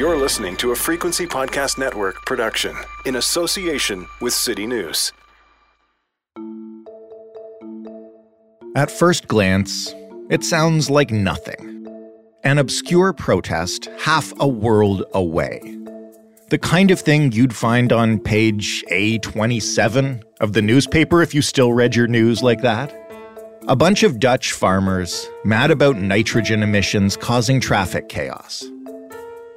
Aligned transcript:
You're 0.00 0.16
listening 0.16 0.56
to 0.56 0.70
a 0.70 0.74
Frequency 0.74 1.26
Podcast 1.26 1.76
Network 1.76 2.24
production 2.24 2.74
in 3.04 3.16
association 3.16 4.06
with 4.22 4.32
City 4.32 4.66
News. 4.66 5.12
At 8.74 8.90
first 8.90 9.28
glance, 9.28 9.94
it 10.30 10.42
sounds 10.42 10.88
like 10.88 11.10
nothing. 11.10 11.86
An 12.44 12.56
obscure 12.56 13.12
protest 13.12 13.90
half 13.98 14.32
a 14.40 14.48
world 14.48 15.04
away. 15.12 15.60
The 16.48 16.56
kind 16.56 16.90
of 16.90 16.98
thing 16.98 17.32
you'd 17.32 17.54
find 17.54 17.92
on 17.92 18.20
page 18.20 18.82
A27 18.90 20.22
of 20.40 20.54
the 20.54 20.62
newspaper 20.62 21.20
if 21.20 21.34
you 21.34 21.42
still 21.42 21.74
read 21.74 21.94
your 21.94 22.06
news 22.06 22.42
like 22.42 22.62
that. 22.62 22.90
A 23.68 23.76
bunch 23.76 24.02
of 24.02 24.18
Dutch 24.18 24.54
farmers 24.54 25.28
mad 25.44 25.70
about 25.70 25.96
nitrogen 25.96 26.62
emissions 26.62 27.18
causing 27.18 27.60
traffic 27.60 28.08
chaos. 28.08 28.64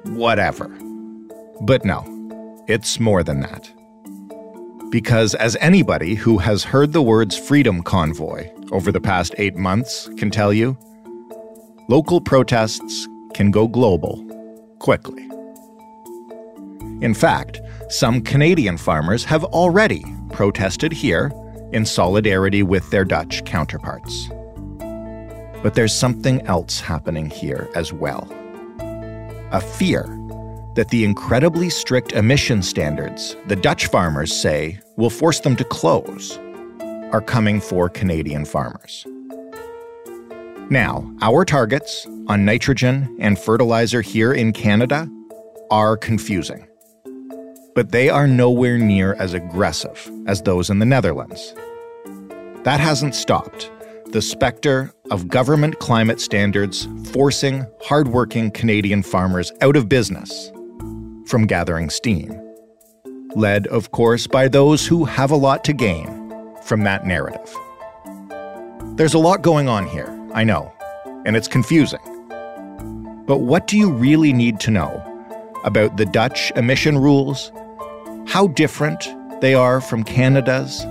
Whatever. 0.06 0.68
But 1.62 1.84
no, 1.84 2.04
it's 2.68 3.00
more 3.00 3.22
than 3.22 3.40
that. 3.40 3.70
Because 4.90 5.34
as 5.34 5.56
anybody 5.60 6.14
who 6.14 6.38
has 6.38 6.62
heard 6.62 6.92
the 6.92 7.02
words 7.02 7.36
Freedom 7.36 7.82
Convoy 7.82 8.50
over 8.70 8.92
the 8.92 9.00
past 9.00 9.34
eight 9.38 9.56
months 9.56 10.08
can 10.16 10.30
tell 10.30 10.52
you, 10.52 10.78
local 11.88 12.20
protests 12.20 13.08
can 13.32 13.50
go 13.50 13.66
global 13.66 14.24
quickly. 14.78 15.22
In 17.00 17.14
fact, 17.14 17.60
some 17.88 18.20
Canadian 18.20 18.76
farmers 18.76 19.24
have 19.24 19.44
already 19.44 20.04
protested 20.30 20.92
here 20.92 21.32
in 21.72 21.84
solidarity 21.84 22.62
with 22.62 22.88
their 22.90 23.04
Dutch 23.04 23.44
counterparts. 23.44 24.28
But 25.62 25.74
there's 25.74 25.94
something 25.94 26.40
else 26.42 26.78
happening 26.78 27.30
here 27.30 27.68
as 27.74 27.92
well. 27.92 28.28
A 29.54 29.60
fear 29.60 30.02
that 30.74 30.88
the 30.88 31.04
incredibly 31.04 31.70
strict 31.70 32.10
emission 32.10 32.60
standards 32.60 33.36
the 33.46 33.54
Dutch 33.54 33.86
farmers 33.86 34.34
say 34.34 34.80
will 34.96 35.10
force 35.10 35.38
them 35.38 35.54
to 35.54 35.62
close 35.62 36.36
are 37.12 37.20
coming 37.20 37.60
for 37.60 37.88
Canadian 37.88 38.46
farmers. 38.46 39.06
Now, 40.70 41.08
our 41.22 41.44
targets 41.44 42.04
on 42.26 42.44
nitrogen 42.44 43.16
and 43.20 43.38
fertilizer 43.38 44.00
here 44.00 44.32
in 44.32 44.52
Canada 44.52 45.08
are 45.70 45.96
confusing. 45.96 46.66
But 47.76 47.92
they 47.92 48.08
are 48.08 48.26
nowhere 48.26 48.76
near 48.76 49.14
as 49.20 49.34
aggressive 49.34 50.10
as 50.26 50.42
those 50.42 50.68
in 50.68 50.80
the 50.80 50.84
Netherlands. 50.84 51.54
That 52.64 52.80
hasn't 52.80 53.14
stopped 53.14 53.70
the 54.14 54.22
specter 54.22 54.92
of 55.10 55.26
government 55.26 55.80
climate 55.80 56.20
standards 56.20 56.86
forcing 57.10 57.66
hardworking 57.82 58.48
Canadian 58.52 59.02
farmers 59.02 59.50
out 59.60 59.74
of 59.74 59.88
business 59.88 60.52
from 61.26 61.48
gathering 61.48 61.90
steam. 61.90 62.32
Led, 63.34 63.66
of 63.66 63.90
course, 63.90 64.28
by 64.28 64.46
those 64.46 64.86
who 64.86 65.04
have 65.04 65.32
a 65.32 65.36
lot 65.36 65.64
to 65.64 65.72
gain 65.72 66.06
from 66.62 66.84
that 66.84 67.04
narrative. 67.04 67.52
There's 68.94 69.14
a 69.14 69.18
lot 69.18 69.42
going 69.42 69.68
on 69.68 69.84
here, 69.84 70.08
I 70.32 70.44
know, 70.44 70.72
and 71.26 71.36
it's 71.36 71.48
confusing. 71.48 71.98
But 73.26 73.38
what 73.38 73.66
do 73.66 73.76
you 73.76 73.90
really 73.90 74.32
need 74.32 74.60
to 74.60 74.70
know 74.70 75.02
about 75.64 75.96
the 75.96 76.06
Dutch 76.06 76.52
emission 76.54 76.98
rules? 76.98 77.50
How 78.28 78.46
different 78.46 79.08
they 79.40 79.54
are 79.54 79.80
from 79.80 80.04
Canada's? 80.04 80.86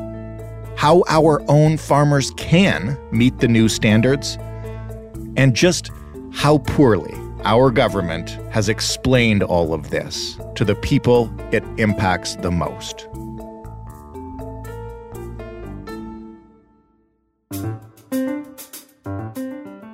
How 0.75 1.03
our 1.07 1.41
own 1.50 1.78
farmers 1.78 2.31
can 2.31 2.97
meet 3.11 3.39
the 3.39 3.47
new 3.47 3.69
standards? 3.69 4.38
And 5.38 5.56
just 5.56 5.91
how 6.34 6.57
poorly 6.57 7.13
our 7.44 7.72
government 7.72 8.31
has 8.51 8.69
explained 8.69 9.44
all 9.44 9.73
of 9.73 9.89
this 9.91 10.38
to 10.56 10.66
the 10.66 10.75
people 10.75 11.33
it 11.51 11.63
impacts 11.78 12.35
the 12.38 12.51
most. 12.51 13.07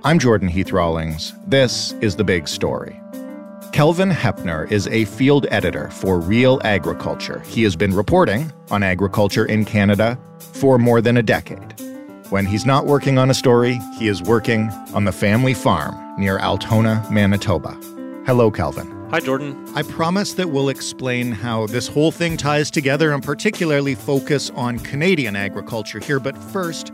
I'm 0.04 0.18
Jordan 0.18 0.48
Heath 0.48 0.72
Rawlings. 0.72 1.34
This 1.46 1.94
is 2.02 2.16
The 2.16 2.24
Big 2.24 2.48
Story. 2.48 3.00
Kelvin 3.74 4.10
Heppner 4.10 4.72
is 4.72 4.88
a 4.88 5.06
field 5.06 5.46
editor 5.52 5.90
for 5.92 6.20
Real 6.20 6.60
Agriculture. 6.64 7.42
He 7.46 7.64
has 7.64 7.76
been 7.76 7.94
reporting 7.94 8.52
on 8.72 8.82
agriculture 8.82 9.46
in 9.46 9.66
Canada 9.66 10.18
for 10.60 10.78
more 10.78 11.02
than 11.02 11.18
a 11.18 11.24
decade. 11.24 11.74
When 12.30 12.46
he's 12.46 12.66
not 12.66 12.86
working 12.86 13.18
on 13.18 13.30
a 13.30 13.34
story, 13.34 13.80
he 13.98 14.08
is 14.08 14.22
working 14.22 14.70
on 14.94 15.06
the 15.06 15.12
family 15.12 15.54
farm 15.54 15.96
near 16.20 16.38
Altona, 16.40 17.06
Manitoba. 17.10 17.72
Hello, 18.26 18.52
Kelvin. 18.52 19.00
Hi, 19.10 19.20
Jordan. 19.20 19.68
I 19.74 19.82
promise 19.82 20.34
that 20.34 20.50
we'll 20.50 20.70
explain 20.70 21.32
how 21.32 21.66
this 21.66 21.88
whole 21.88 22.12
thing 22.12 22.38
ties 22.38 22.70
together 22.70 23.12
and 23.12 23.24
particularly 23.24 23.96
focus 23.96 24.52
on 24.52 24.78
Canadian 24.80 25.36
agriculture 25.36 26.00
here. 26.00 26.20
But 26.20 26.38
first, 26.38 26.92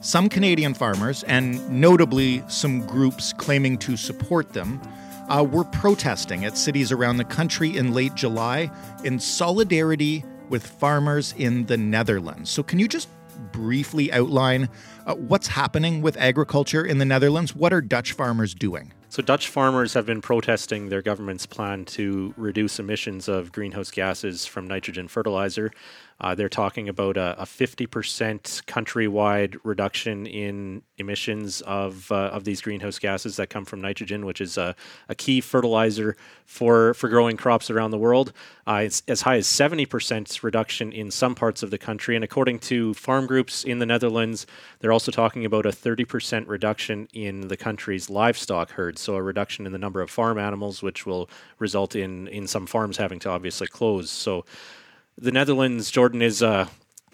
some 0.00 0.28
Canadian 0.28 0.74
farmers, 0.74 1.22
and 1.24 1.70
notably 1.70 2.42
some 2.48 2.84
groups 2.84 3.32
claiming 3.32 3.78
to 3.78 3.96
support 3.96 4.52
them, 4.52 4.80
uh, 5.28 5.46
were 5.48 5.64
protesting 5.64 6.44
at 6.44 6.56
cities 6.56 6.90
around 6.90 7.18
the 7.18 7.24
country 7.24 7.76
in 7.76 7.94
late 7.94 8.14
July 8.14 8.70
in 9.04 9.20
solidarity 9.20 10.24
with 10.48 10.66
farmers 10.66 11.34
in 11.36 11.66
the 11.66 11.76
Netherlands. 11.76 12.50
So, 12.50 12.62
can 12.62 12.78
you 12.78 12.88
just 12.88 13.08
briefly 13.52 14.12
outline 14.12 14.68
uh, 15.06 15.14
what's 15.14 15.46
happening 15.46 16.02
with 16.02 16.16
agriculture 16.16 16.84
in 16.84 16.98
the 16.98 17.04
Netherlands? 17.04 17.54
What 17.54 17.72
are 17.72 17.80
Dutch 17.80 18.12
farmers 18.12 18.54
doing? 18.54 18.92
So, 19.08 19.22
Dutch 19.22 19.48
farmers 19.48 19.94
have 19.94 20.06
been 20.06 20.20
protesting 20.20 20.88
their 20.88 21.02
government's 21.02 21.46
plan 21.46 21.84
to 21.86 22.34
reduce 22.36 22.78
emissions 22.78 23.28
of 23.28 23.52
greenhouse 23.52 23.90
gases 23.90 24.46
from 24.46 24.66
nitrogen 24.66 25.08
fertilizer. 25.08 25.70
Uh, 26.20 26.34
they're 26.34 26.48
talking 26.48 26.88
about 26.88 27.16
a, 27.16 27.40
a 27.42 27.44
50% 27.44 27.88
countrywide 28.64 29.56
reduction 29.64 30.26
in 30.26 30.82
emissions 30.98 31.60
of 31.62 32.10
uh, 32.12 32.30
of 32.32 32.44
these 32.44 32.60
greenhouse 32.60 32.98
gases 32.98 33.36
that 33.36 33.50
come 33.50 33.64
from 33.64 33.80
nitrogen, 33.80 34.24
which 34.24 34.40
is 34.40 34.56
a, 34.56 34.76
a 35.08 35.14
key 35.14 35.40
fertilizer 35.40 36.16
for 36.46 36.94
for 36.94 37.08
growing 37.08 37.36
crops 37.36 37.70
around 37.70 37.90
the 37.90 37.98
world. 37.98 38.32
Uh, 38.66 38.82
it's 38.84 39.02
as 39.08 39.22
high 39.22 39.36
as 39.36 39.46
70% 39.46 40.42
reduction 40.42 40.92
in 40.92 41.10
some 41.10 41.34
parts 41.34 41.62
of 41.62 41.70
the 41.70 41.78
country, 41.78 42.14
and 42.14 42.24
according 42.24 42.58
to 42.58 42.94
farm 42.94 43.26
groups 43.26 43.64
in 43.64 43.78
the 43.78 43.86
Netherlands, 43.86 44.46
they're 44.78 44.92
also 44.92 45.10
talking 45.10 45.44
about 45.44 45.66
a 45.66 45.70
30% 45.70 46.48
reduction 46.48 47.08
in 47.12 47.48
the 47.48 47.56
country's 47.56 48.08
livestock 48.08 48.70
herds. 48.70 49.00
So 49.00 49.16
a 49.16 49.22
reduction 49.22 49.66
in 49.66 49.72
the 49.72 49.78
number 49.78 50.00
of 50.00 50.10
farm 50.10 50.38
animals, 50.38 50.82
which 50.82 51.04
will 51.04 51.28
result 51.58 51.96
in 51.96 52.28
in 52.28 52.46
some 52.46 52.66
farms 52.66 52.96
having 52.96 53.18
to 53.20 53.30
obviously 53.30 53.66
close. 53.66 54.10
So 54.10 54.44
the 55.16 55.32
Netherlands, 55.32 55.90
Jordan, 55.90 56.22
is 56.22 56.42
a, 56.42 56.68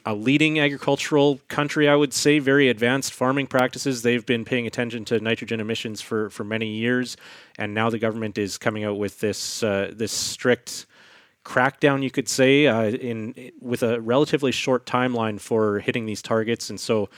a 0.06 0.14
leading 0.14 0.58
agricultural 0.58 1.40
country, 1.48 1.88
I 1.88 1.94
would 1.94 2.12
say, 2.12 2.38
very 2.38 2.68
advanced 2.68 3.12
farming 3.12 3.46
practices. 3.46 4.02
They've 4.02 4.24
been 4.24 4.44
paying 4.44 4.66
attention 4.66 5.04
to 5.06 5.20
nitrogen 5.20 5.60
emissions 5.60 6.00
for, 6.00 6.30
for 6.30 6.44
many 6.44 6.68
years, 6.68 7.16
and 7.58 7.74
now 7.74 7.90
the 7.90 7.98
government 7.98 8.38
is 8.38 8.58
coming 8.58 8.84
out 8.84 8.98
with 8.98 9.20
this 9.20 9.62
uh, 9.62 9.92
this 9.94 10.12
strict 10.12 10.86
crackdown, 11.44 12.02
you 12.02 12.10
could 12.10 12.28
say, 12.28 12.66
uh, 12.66 12.84
in 12.84 13.34
with 13.60 13.82
a 13.82 14.00
relatively 14.00 14.52
short 14.52 14.86
timeline 14.86 15.40
for 15.40 15.80
hitting 15.80 16.06
these 16.06 16.22
targets. 16.22 16.70
And 16.70 16.78
so, 16.78 17.08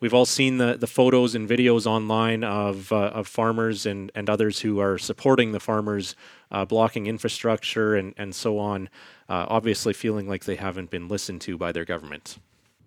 we've 0.00 0.14
all 0.14 0.26
seen 0.26 0.58
the, 0.58 0.76
the 0.76 0.86
photos 0.86 1.34
and 1.34 1.48
videos 1.48 1.86
online 1.86 2.44
of 2.44 2.92
uh, 2.92 3.10
of 3.14 3.26
farmers 3.26 3.86
and, 3.86 4.10
and 4.14 4.28
others 4.28 4.60
who 4.60 4.80
are 4.80 4.98
supporting 4.98 5.52
the 5.52 5.60
farmers, 5.60 6.14
uh, 6.50 6.64
blocking 6.64 7.06
infrastructure 7.06 7.94
and 7.94 8.14
and 8.16 8.34
so 8.34 8.58
on 8.58 8.88
uh, 9.28 9.46
obviously 9.48 9.92
feeling 9.92 10.28
like 10.28 10.44
they 10.44 10.56
haven't 10.56 10.90
been 10.90 11.08
listened 11.08 11.40
to 11.42 11.56
by 11.56 11.72
their 11.72 11.84
government. 11.84 12.38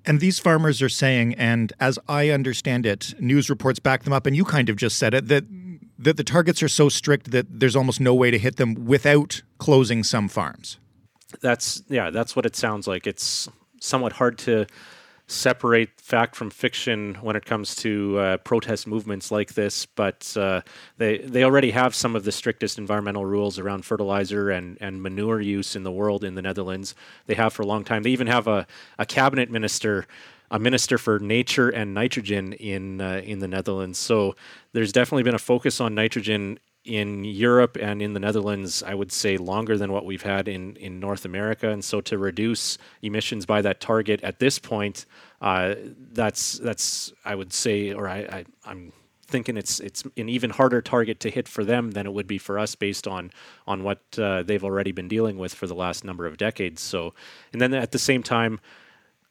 And 0.05 0.19
these 0.19 0.39
farmers 0.39 0.81
are 0.81 0.89
saying, 0.89 1.33
and 1.35 1.73
as 1.79 1.99
I 2.07 2.29
understand 2.29 2.85
it, 2.85 3.13
news 3.19 3.49
reports 3.49 3.79
back 3.79 4.03
them 4.03 4.13
up, 4.13 4.25
and 4.25 4.35
you 4.35 4.45
kind 4.45 4.69
of 4.69 4.77
just 4.77 4.97
said 4.97 5.13
it, 5.13 5.27
that 5.27 5.45
that 5.99 6.15
the 6.15 6.23
targets 6.23 6.61
are 6.61 6.67
so 6.67 6.89
strict 6.89 7.31
that 7.31 7.59
there's 7.59 7.75
almost 7.75 7.99
no 7.99 8.13
way 8.13 8.29
to 8.29 8.37
hit 8.37 8.57
them 8.57 8.85
without 8.85 9.41
closing 9.57 10.03
some 10.03 10.27
farms. 10.27 10.77
That's 11.41 11.81
yeah, 11.89 12.09
that's 12.11 12.35
what 12.35 12.45
it 12.45 12.55
sounds 12.55 12.87
like. 12.87 13.07
It's 13.07 13.49
somewhat 13.81 14.13
hard 14.13 14.37
to 14.39 14.65
separate 15.27 15.89
fact 15.99 16.35
from 16.35 16.49
fiction 16.49 17.15
when 17.15 17.35
it 17.35 17.45
comes 17.45 17.75
to 17.75 18.17
uh, 18.17 18.37
protest 18.37 18.87
movements 18.87 19.29
like 19.29 19.53
this, 19.53 19.85
but 19.85 20.35
uh, 20.37 20.61
they 20.97 21.17
they 21.19 21.43
already 21.43 21.71
have 21.71 21.93
some 21.93 22.15
of 22.15 22.23
the 22.23 22.31
strictest 22.31 22.77
environmental 22.77 23.25
rules 23.25 23.59
around 23.59 23.83
fertilizer 23.83 24.49
and, 24.49 24.77
and 24.79 25.03
manure 25.03 25.41
use 25.41 25.75
in 25.75 25.83
the 25.83 25.91
world 25.91 26.23
in 26.23 26.35
the 26.35 26.41
Netherlands. 26.41 26.95
They 27.25 27.35
have 27.35 27.51
for 27.51 27.63
a 27.63 27.65
long 27.65 27.83
time. 27.83 28.03
They 28.03 28.11
even 28.11 28.27
have 28.27 28.47
a, 28.47 28.65
a 28.97 29.05
cabinet 29.05 29.51
minister. 29.51 30.07
A 30.49 30.59
minister 30.59 30.97
for 30.97 31.19
nature 31.19 31.67
and 31.67 31.93
nitrogen 31.93 32.53
in 32.53 33.01
uh, 33.01 33.21
in 33.21 33.39
the 33.39 33.49
Netherlands. 33.49 33.99
So 33.99 34.33
there's 34.71 34.93
definitely 34.93 35.23
been 35.23 35.35
a 35.35 35.39
focus 35.39 35.81
on 35.81 35.93
nitrogen 35.93 36.57
in 36.87 37.25
Europe 37.25 37.77
and 37.79 38.01
in 38.01 38.13
the 38.13 38.19
Netherlands, 38.19 38.81
I 38.81 38.93
would 38.93 39.11
say 39.11 39.37
longer 39.37 39.77
than 39.77 39.91
what 39.91 40.05
we've 40.05 40.21
had 40.21 40.47
in, 40.47 40.75
in 40.77 40.99
North 40.99 41.25
America. 41.25 41.69
And 41.69 41.83
so 41.83 42.01
to 42.01 42.17
reduce 42.17 42.77
emissions 43.01 43.45
by 43.45 43.61
that 43.61 43.81
target 43.81 44.23
at 44.23 44.39
this 44.39 44.57
point, 44.57 45.05
uh, 45.41 45.75
that's 46.13 46.53
that's 46.59 47.13
I 47.25 47.35
would 47.35 47.53
say, 47.53 47.93
or 47.93 48.07
I, 48.07 48.19
I 48.19 48.45
I'm 48.65 48.93
thinking 49.27 49.57
it's 49.57 49.79
it's 49.81 50.03
an 50.15 50.29
even 50.29 50.49
harder 50.49 50.81
target 50.81 51.19
to 51.19 51.29
hit 51.29 51.47
for 51.47 51.63
them 51.65 51.91
than 51.91 52.07
it 52.07 52.13
would 52.13 52.27
be 52.27 52.37
for 52.37 52.57
us 52.57 52.75
based 52.75 53.07
on 53.07 53.31
on 53.67 53.83
what 53.83 53.99
uh, 54.17 54.41
they've 54.43 54.63
already 54.63 54.93
been 54.93 55.09
dealing 55.09 55.37
with 55.37 55.53
for 55.53 55.67
the 55.67 55.75
last 55.75 56.03
number 56.03 56.25
of 56.25 56.37
decades. 56.37 56.81
So, 56.81 57.13
and 57.51 57.61
then 57.61 57.73
at 57.73 57.91
the 57.91 57.99
same 57.99 58.23
time, 58.23 58.59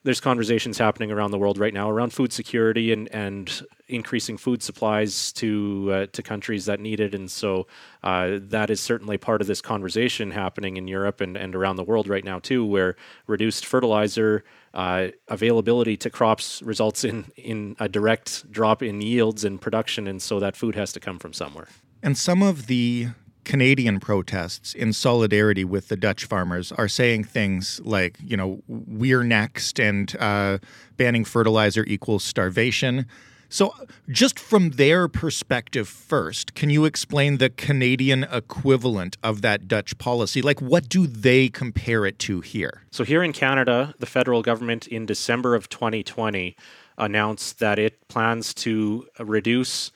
there's 0.03 0.21
conversations 0.21 0.77
happening 0.77 1.11
around 1.11 1.31
the 1.31 1.37
world 1.37 1.57
right 1.57 1.73
now 1.73 1.89
around 1.89 2.13
food 2.13 2.31
security 2.31 2.93
and, 2.93 3.09
and 3.13 3.65
increasing 3.87 4.37
food 4.37 4.61
supplies 4.63 5.31
to 5.33 5.89
uh, 5.91 6.05
to 6.11 6.23
countries 6.23 6.65
that 6.65 6.79
need 6.79 6.99
it, 6.99 7.15
and 7.15 7.29
so 7.29 7.67
uh, 8.03 8.37
that 8.41 8.69
is 8.69 8.79
certainly 8.79 9.17
part 9.17 9.41
of 9.41 9.47
this 9.47 9.61
conversation 9.61 10.31
happening 10.31 10.77
in 10.77 10.87
Europe 10.87 11.21
and, 11.21 11.35
and 11.35 11.55
around 11.55 11.75
the 11.75 11.83
world 11.83 12.07
right 12.07 12.23
now 12.23 12.39
too, 12.39 12.65
where 12.65 12.95
reduced 13.27 13.65
fertilizer 13.65 14.43
uh, 14.73 15.07
availability 15.27 15.97
to 15.97 16.09
crops 16.09 16.61
results 16.61 17.03
in 17.03 17.25
in 17.35 17.75
a 17.79 17.89
direct 17.89 18.49
drop 18.51 18.81
in 18.83 19.01
yields 19.01 19.43
and 19.43 19.59
production, 19.59 20.07
and 20.07 20.21
so 20.21 20.39
that 20.39 20.55
food 20.55 20.75
has 20.75 20.93
to 20.93 20.99
come 20.99 21.19
from 21.19 21.33
somewhere. 21.33 21.67
And 22.03 22.17
some 22.17 22.43
of 22.43 22.67
the 22.67 23.07
Canadian 23.47 24.01
protests 24.01 24.73
in 24.73 24.91
solidarity 24.91 25.63
with 25.63 25.87
the 25.87 25.95
Dutch 25.95 26.25
farmers 26.25 26.73
are 26.73 26.89
saying 26.89 27.23
things 27.23 27.79
like, 27.85 28.17
you 28.21 28.35
know, 28.35 28.61
we're 28.67 29.23
next 29.23 29.79
and 29.79 30.13
uh, 30.19 30.57
banning 30.97 31.23
fertilizer 31.23 31.85
equals 31.87 32.25
starvation. 32.25 33.05
So, 33.47 33.73
just 34.09 34.37
from 34.37 34.71
their 34.71 35.07
perspective 35.07 35.87
first, 35.87 36.55
can 36.55 36.69
you 36.69 36.83
explain 36.83 37.37
the 37.37 37.49
Canadian 37.49 38.25
equivalent 38.25 39.15
of 39.23 39.41
that 39.43 39.69
Dutch 39.69 39.97
policy? 39.97 40.41
Like, 40.41 40.61
what 40.61 40.89
do 40.89 41.07
they 41.07 41.47
compare 41.47 42.05
it 42.05 42.19
to 42.19 42.41
here? 42.41 42.81
So, 42.91 43.05
here 43.05 43.23
in 43.23 43.31
Canada, 43.31 43.95
the 43.97 44.05
federal 44.05 44.41
government 44.41 44.87
in 44.87 45.05
December 45.05 45.55
of 45.55 45.69
2020 45.69 46.57
announced 46.97 47.59
that 47.59 47.79
it 47.79 48.09
plans 48.09 48.53
to 48.55 49.07
reduce 49.17 49.93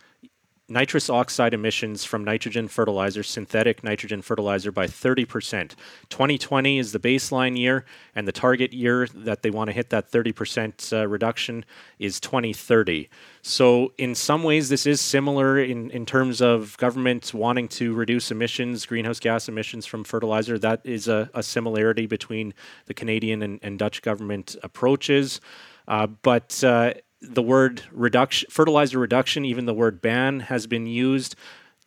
nitrous 0.71 1.09
oxide 1.09 1.53
emissions 1.53 2.06
from 2.06 2.23
nitrogen 2.23 2.68
fertilizer, 2.68 3.23
synthetic 3.23 3.83
nitrogen 3.83 4.21
fertilizer, 4.21 4.71
by 4.71 4.88
30%. 4.88 5.75
2020 6.09 6.79
is 6.79 6.91
the 6.91 7.00
baseline 7.00 7.57
year, 7.57 7.85
and 8.15 8.27
the 8.27 8.31
target 8.31 8.73
year 8.73 9.07
that 9.13 9.41
they 9.41 9.50
want 9.50 9.68
to 9.68 9.73
hit 9.73 9.89
that 9.89 10.09
30% 10.09 10.94
uh, 10.94 11.07
reduction 11.07 11.65
is 12.00 12.19
2030. 12.19 13.09
So, 13.41 13.91
in 13.97 14.15
some 14.15 14.44
ways, 14.44 14.69
this 14.69 14.85
is 14.85 15.01
similar 15.01 15.59
in, 15.59 15.89
in 15.91 16.06
terms 16.06 16.41
of 16.41 16.77
government 16.77 17.33
wanting 17.33 17.68
to 17.69 17.94
reduce 17.94 18.31
emissions, 18.31 18.85
greenhouse 18.85 19.19
gas 19.19 19.50
emissions 19.50 19.85
from 19.85 20.03
fertilizer. 20.03 20.57
That 20.57 20.81
is 20.83 21.07
a, 21.07 21.29
a 21.33 21.44
similarity 21.44 22.06
between 22.06 22.53
the 22.85 22.94
Canadian 22.94 23.41
and, 23.41 23.59
and 23.62 23.77
Dutch 23.77 24.01
government 24.01 24.56
approaches. 24.63 25.41
Uh, 25.88 26.07
but 26.07 26.63
uh, 26.63 26.94
the 27.21 27.44
word 27.44 27.83
reduction, 27.91 28.50
fertilizer 28.50 29.00
reduction, 29.00 29.45
even 29.45 29.65
the 29.65 29.73
word 29.73 30.01
ban 30.01 30.41
has 30.41 30.68
been 30.68 30.88
used 30.88 31.35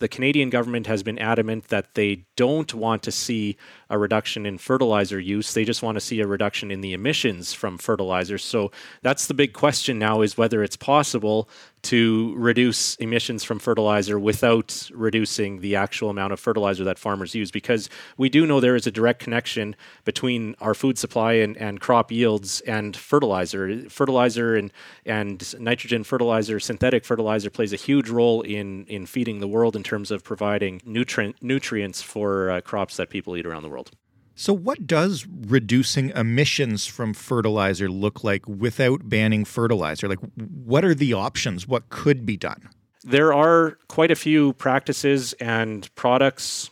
the 0.00 0.08
Canadian 0.08 0.50
government 0.50 0.86
has 0.86 1.02
been 1.02 1.18
adamant 1.18 1.68
that 1.68 1.94
they 1.94 2.24
don't 2.36 2.74
want 2.74 3.02
to 3.04 3.12
see 3.12 3.56
a 3.88 3.98
reduction 3.98 4.44
in 4.44 4.58
fertilizer 4.58 5.20
use. 5.20 5.54
They 5.54 5.64
just 5.64 5.82
want 5.82 5.96
to 5.96 6.00
see 6.00 6.20
a 6.20 6.26
reduction 6.26 6.70
in 6.70 6.80
the 6.80 6.92
emissions 6.92 7.52
from 7.52 7.78
fertilizer. 7.78 8.36
So 8.36 8.72
that's 9.02 9.26
the 9.26 9.34
big 9.34 9.52
question 9.52 9.98
now 9.98 10.20
is 10.20 10.36
whether 10.36 10.62
it's 10.62 10.76
possible 10.76 11.48
to 11.84 12.34
reduce 12.36 12.96
emissions 12.96 13.44
from 13.44 13.58
fertilizer 13.58 14.18
without 14.18 14.90
reducing 14.92 15.60
the 15.60 15.76
actual 15.76 16.10
amount 16.10 16.32
of 16.32 16.40
fertilizer 16.40 16.84
that 16.84 16.98
farmers 16.98 17.34
use 17.34 17.50
because 17.50 17.88
we 18.16 18.28
do 18.28 18.46
know 18.46 18.60
there 18.60 18.76
is 18.76 18.86
a 18.86 18.90
direct 18.90 19.20
connection 19.20 19.76
between 20.04 20.54
our 20.60 20.74
food 20.74 20.98
supply 20.98 21.34
and, 21.34 21.56
and 21.58 21.80
crop 21.80 22.10
yields 22.10 22.60
and 22.62 22.96
fertilizer. 22.96 23.88
Fertilizer 23.88 24.56
and, 24.56 24.72
and 25.04 25.58
nitrogen 25.60 26.04
fertilizer, 26.04 26.58
synthetic 26.58 27.04
fertilizer 27.04 27.50
plays 27.50 27.72
a 27.72 27.76
huge 27.76 28.08
role 28.08 28.42
in, 28.42 28.84
in 28.86 29.06
feeding 29.06 29.40
the 29.40 29.48
world 29.48 29.76
in 29.76 29.82
terms 29.82 30.10
of 30.10 30.24
providing 30.24 30.80
nutrient, 30.84 31.36
nutrients 31.42 32.02
for 32.02 32.50
uh, 32.50 32.60
crops 32.60 32.96
that 32.96 33.10
people 33.10 33.36
eat 33.36 33.46
around 33.46 33.62
the 33.62 33.68
world. 33.68 33.90
So, 34.36 34.52
what 34.52 34.86
does 34.86 35.26
reducing 35.26 36.10
emissions 36.10 36.86
from 36.86 37.14
fertilizer 37.14 37.88
look 37.88 38.24
like 38.24 38.48
without 38.48 39.08
banning 39.08 39.44
fertilizer? 39.44 40.08
Like, 40.08 40.18
what 40.36 40.84
are 40.84 40.94
the 40.94 41.12
options? 41.12 41.68
What 41.68 41.88
could 41.88 42.26
be 42.26 42.36
done? 42.36 42.68
There 43.04 43.32
are 43.32 43.78
quite 43.88 44.10
a 44.10 44.16
few 44.16 44.54
practices 44.54 45.34
and 45.34 45.94
products 45.94 46.70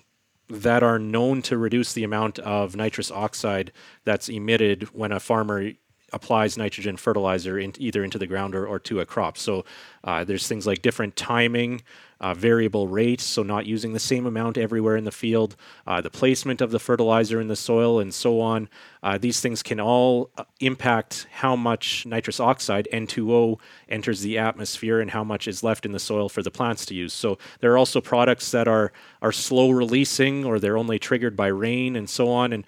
that 0.48 0.82
are 0.82 0.98
known 0.98 1.40
to 1.42 1.56
reduce 1.56 1.92
the 1.92 2.04
amount 2.04 2.38
of 2.40 2.74
nitrous 2.74 3.10
oxide 3.10 3.72
that's 4.04 4.28
emitted 4.28 4.84
when 4.94 5.12
a 5.12 5.20
farmer 5.20 5.72
applies 6.12 6.58
nitrogen 6.58 6.96
fertilizer 6.96 7.58
in, 7.58 7.72
either 7.78 8.04
into 8.04 8.18
the 8.18 8.26
ground 8.26 8.54
or, 8.54 8.66
or 8.66 8.78
to 8.78 9.00
a 9.00 9.06
crop. 9.06 9.38
So 9.38 9.64
uh, 10.04 10.24
there's 10.24 10.46
things 10.46 10.66
like 10.66 10.82
different 10.82 11.16
timing, 11.16 11.82
uh, 12.22 12.32
variable 12.32 12.86
rate, 12.86 13.20
so 13.20 13.42
not 13.42 13.66
using 13.66 13.92
the 13.92 13.98
same 13.98 14.24
amount 14.26 14.56
everywhere 14.56 14.96
in 14.96 15.04
the 15.04 15.12
field, 15.12 15.56
uh, 15.86 16.00
the 16.00 16.08
placement 16.08 16.60
of 16.60 16.70
the 16.70 16.78
fertilizer 16.78 17.40
in 17.40 17.48
the 17.48 17.56
soil, 17.56 17.98
and 17.98 18.14
so 18.14 18.40
on. 18.40 18.68
Uh, 19.02 19.18
these 19.18 19.40
things 19.40 19.62
can 19.62 19.80
all 19.80 20.30
uh, 20.38 20.44
impact 20.60 21.26
how 21.32 21.56
much 21.56 22.06
nitrous 22.06 22.38
oxide, 22.38 22.86
N2O, 22.92 23.58
enters 23.88 24.20
the 24.20 24.38
atmosphere 24.38 25.00
and 25.00 25.10
how 25.10 25.24
much 25.24 25.48
is 25.48 25.64
left 25.64 25.84
in 25.84 25.90
the 25.90 25.98
soil 25.98 26.28
for 26.28 26.42
the 26.42 26.50
plants 26.50 26.86
to 26.86 26.94
use. 26.94 27.12
So 27.12 27.38
there 27.60 27.72
are 27.72 27.78
also 27.78 28.00
products 28.00 28.52
that 28.52 28.68
are, 28.68 28.92
are 29.20 29.32
slow 29.32 29.70
releasing 29.70 30.44
or 30.44 30.60
they're 30.60 30.78
only 30.78 31.00
triggered 31.00 31.36
by 31.36 31.48
rain 31.48 31.96
and 31.96 32.08
so 32.08 32.30
on. 32.30 32.52
And 32.52 32.64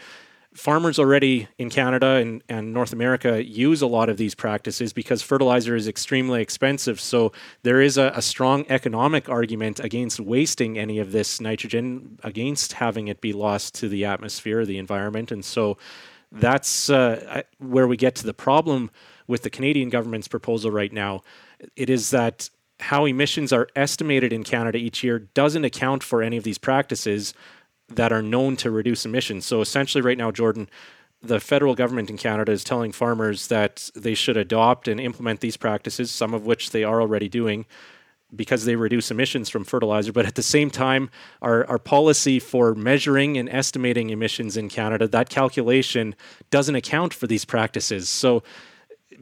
farmers 0.54 0.98
already 0.98 1.48
in 1.58 1.68
Canada 1.68 2.06
and, 2.06 2.42
and 2.48 2.72
North 2.72 2.92
America 2.92 3.44
use 3.44 3.82
a 3.82 3.86
lot 3.86 4.08
of 4.08 4.16
these 4.16 4.34
practices 4.34 4.92
because 4.92 5.20
fertilizer 5.20 5.74
is 5.74 5.88
extremely 5.88 6.40
expensive. 6.40 7.00
So 7.00 7.32
there 7.62 7.80
is 7.80 7.98
a, 7.98 8.12
a, 8.14 8.22
strong 8.22 8.64
economic 8.68 9.28
argument 9.28 9.80
against 9.80 10.20
wasting 10.20 10.78
any 10.78 11.00
of 11.00 11.10
this 11.10 11.40
nitrogen, 11.40 12.18
against 12.22 12.74
having 12.74 13.08
it 13.08 13.20
be 13.20 13.32
lost 13.32 13.74
to 13.76 13.88
the 13.88 14.04
atmosphere, 14.04 14.64
the 14.64 14.78
environment. 14.78 15.32
And 15.32 15.44
so 15.44 15.76
that's 16.30 16.88
uh, 16.88 17.42
where 17.58 17.88
we 17.88 17.96
get 17.96 18.14
to 18.16 18.26
the 18.26 18.34
problem 18.34 18.90
with 19.26 19.42
the 19.42 19.50
Canadian 19.50 19.88
government's 19.88 20.28
proposal 20.28 20.70
right 20.70 20.92
now. 20.92 21.22
It 21.74 21.90
is 21.90 22.10
that 22.10 22.48
how 22.80 23.06
emissions 23.06 23.52
are 23.52 23.68
estimated 23.74 24.32
in 24.32 24.44
Canada 24.44 24.78
each 24.78 25.02
year 25.02 25.18
doesn't 25.18 25.64
account 25.64 26.02
for 26.02 26.22
any 26.22 26.36
of 26.36 26.44
these 26.44 26.58
practices 26.58 27.34
that 27.88 28.12
are 28.12 28.22
known 28.22 28.56
to 28.56 28.70
reduce 28.70 29.04
emissions. 29.04 29.44
So 29.44 29.60
essentially, 29.60 30.02
right 30.02 30.18
now, 30.18 30.30
Jordan, 30.30 30.68
the 31.22 31.40
federal 31.40 31.74
government 31.74 32.10
in 32.10 32.18
Canada 32.18 32.52
is 32.52 32.64
telling 32.64 32.92
farmers 32.92 33.48
that 33.48 33.90
they 33.94 34.14
should 34.14 34.36
adopt 34.36 34.88
and 34.88 35.00
implement 35.00 35.40
these 35.40 35.56
practices, 35.56 36.10
some 36.10 36.34
of 36.34 36.46
which 36.46 36.70
they 36.70 36.84
are 36.84 37.00
already 37.00 37.28
doing 37.28 37.66
because 38.34 38.64
they 38.64 38.74
reduce 38.74 39.10
emissions 39.10 39.48
from 39.48 39.64
fertilizer. 39.64 40.12
But 40.12 40.26
at 40.26 40.34
the 40.34 40.42
same 40.42 40.70
time, 40.70 41.10
our, 41.40 41.64
our 41.66 41.78
policy 41.78 42.38
for 42.38 42.74
measuring 42.74 43.38
and 43.38 43.48
estimating 43.48 44.10
emissions 44.10 44.56
in 44.56 44.68
Canada, 44.68 45.06
that 45.08 45.28
calculation 45.28 46.14
doesn't 46.50 46.74
account 46.74 47.14
for 47.14 47.26
these 47.26 47.44
practices. 47.44 48.08
So 48.08 48.42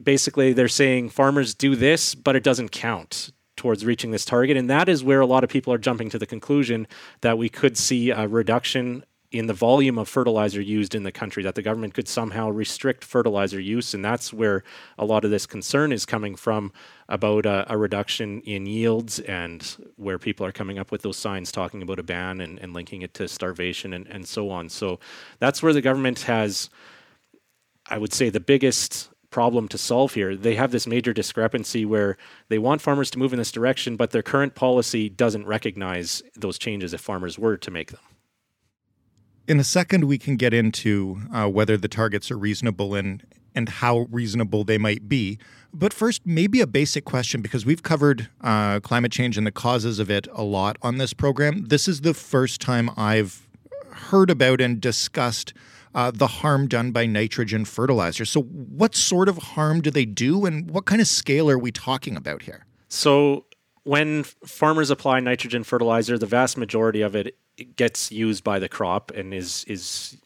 basically, 0.01 0.53
they're 0.53 0.67
saying 0.67 1.09
farmers 1.09 1.53
do 1.53 1.75
this, 1.75 2.15
but 2.15 2.35
it 2.35 2.43
doesn't 2.43 2.69
count 2.71 3.31
towards 3.63 3.85
reaching 3.85 4.11
this 4.11 4.25
target. 4.25 4.57
And 4.57 4.69
that 4.69 4.89
is 4.89 5.05
where 5.05 5.21
a 5.21 5.25
lot 5.25 5.45
of 5.45 5.49
people 5.49 5.71
are 5.71 5.77
jumping 5.77 6.09
to 6.09 6.19
the 6.19 6.25
conclusion 6.25 6.85
that 7.21 7.37
we 7.37 7.47
could 7.47 7.77
see 7.77 8.09
a 8.09 8.27
reduction 8.27 9.05
in 9.31 9.47
the 9.47 9.53
volume 9.53 9.97
of 9.97 10.09
fertilizer 10.09 10.59
used 10.59 10.93
in 10.93 11.03
the 11.03 11.13
country, 11.13 11.41
that 11.43 11.55
the 11.55 11.61
government 11.61 11.93
could 11.93 12.09
somehow 12.09 12.49
restrict 12.49 13.05
fertilizer 13.05 13.61
use. 13.61 13.93
And 13.93 14.03
that's 14.03 14.33
where 14.33 14.65
a 14.97 15.05
lot 15.05 15.23
of 15.23 15.31
this 15.31 15.45
concern 15.45 15.93
is 15.93 16.05
coming 16.05 16.35
from 16.35 16.73
about 17.07 17.45
a, 17.45 17.65
a 17.73 17.77
reduction 17.77 18.41
in 18.41 18.65
yields 18.65 19.19
and 19.19 19.61
where 19.95 20.19
people 20.19 20.45
are 20.45 20.51
coming 20.51 20.77
up 20.77 20.91
with 20.91 21.01
those 21.01 21.17
signs 21.17 21.49
talking 21.49 21.81
about 21.81 21.99
a 21.99 22.03
ban 22.03 22.41
and, 22.41 22.59
and 22.59 22.73
linking 22.73 23.01
it 23.01 23.13
to 23.13 23.29
starvation 23.29 23.93
and, 23.93 24.07
and 24.07 24.27
so 24.27 24.49
on. 24.49 24.67
So 24.67 24.99
that's 25.39 25.63
where 25.63 25.71
the 25.71 25.81
government 25.81 26.19
has, 26.23 26.69
I 27.89 27.97
would 27.97 28.11
say, 28.11 28.29
the 28.29 28.41
biggest 28.41 29.07
problem 29.33 29.67
to 29.67 29.77
solve 29.77 30.13
here. 30.13 30.35
They 30.35 30.55
have 30.55 30.71
this 30.71 30.87
major 30.87 31.11
discrepancy 31.11 31.83
where 31.83 32.15
they 32.47 32.59
want 32.59 32.81
farmers 32.81 33.09
to 33.11 33.19
move 33.19 33.33
in 33.33 33.39
this 33.39 33.51
direction, 33.51 33.97
but 33.97 34.11
their 34.11 34.21
current 34.21 34.55
policy 34.55 35.09
doesn't 35.09 35.45
recognize 35.45 36.21
those 36.35 36.57
changes 36.57 36.93
if 36.93 37.01
farmers 37.01 37.37
were 37.37 37.57
to 37.57 37.71
make 37.71 37.91
them. 37.91 37.99
In 39.47 39.59
a 39.59 39.63
second, 39.63 40.05
we 40.05 40.17
can 40.17 40.37
get 40.37 40.53
into 40.53 41.19
uh, 41.33 41.49
whether 41.49 41.75
the 41.75 41.89
targets 41.89 42.31
are 42.31 42.37
reasonable 42.37 42.95
and 42.95 43.23
and 43.55 43.69
how 43.69 44.07
reasonable 44.09 44.63
they 44.63 44.79
might 44.79 45.07
be. 45.07 45.37
But 45.71 45.93
first, 45.93 46.25
maybe 46.25 46.59
a 46.59 46.65
basic 46.65 47.05
question 47.05 47.43
because 47.43 47.67
we've 47.67 47.83
covered 47.83 48.27
uh, 48.41 48.79
climate 48.79 49.11
change 49.11 49.37
and 49.37 49.45
the 49.45 49.51
causes 49.51 49.99
of 49.99 50.09
it 50.09 50.27
a 50.33 50.41
lot 50.41 50.75
on 50.81 50.97
this 50.97 51.13
program. 51.13 51.65
This 51.65 51.87
is 51.87 52.01
the 52.01 52.15
first 52.15 52.61
time 52.61 52.89
I've 52.97 53.47
heard 53.91 54.31
about 54.31 54.59
and 54.59 54.81
discussed 54.81 55.53
uh, 55.95 56.11
the 56.11 56.27
harm 56.27 56.67
done 56.67 56.91
by 56.91 57.05
nitrogen 57.05 57.65
fertilizer. 57.65 58.25
So, 58.25 58.41
what 58.41 58.95
sort 58.95 59.29
of 59.29 59.37
harm 59.37 59.81
do 59.81 59.91
they 59.91 60.05
do, 60.05 60.45
and 60.45 60.69
what 60.69 60.85
kind 60.85 61.01
of 61.01 61.07
scale 61.07 61.49
are 61.49 61.57
we 61.57 61.71
talking 61.71 62.15
about 62.15 62.43
here? 62.43 62.65
So, 62.89 63.45
when 63.83 64.23
farmers 64.23 64.89
apply 64.89 65.19
nitrogen 65.19 65.63
fertilizer, 65.63 66.17
the 66.17 66.25
vast 66.25 66.57
majority 66.57 67.01
of 67.01 67.15
it 67.15 67.37
gets 67.75 68.11
used 68.11 68.43
by 68.43 68.59
the 68.59 68.69
crop 68.69 69.11
and 69.11 69.33
is 69.33 69.63
is 69.65 70.17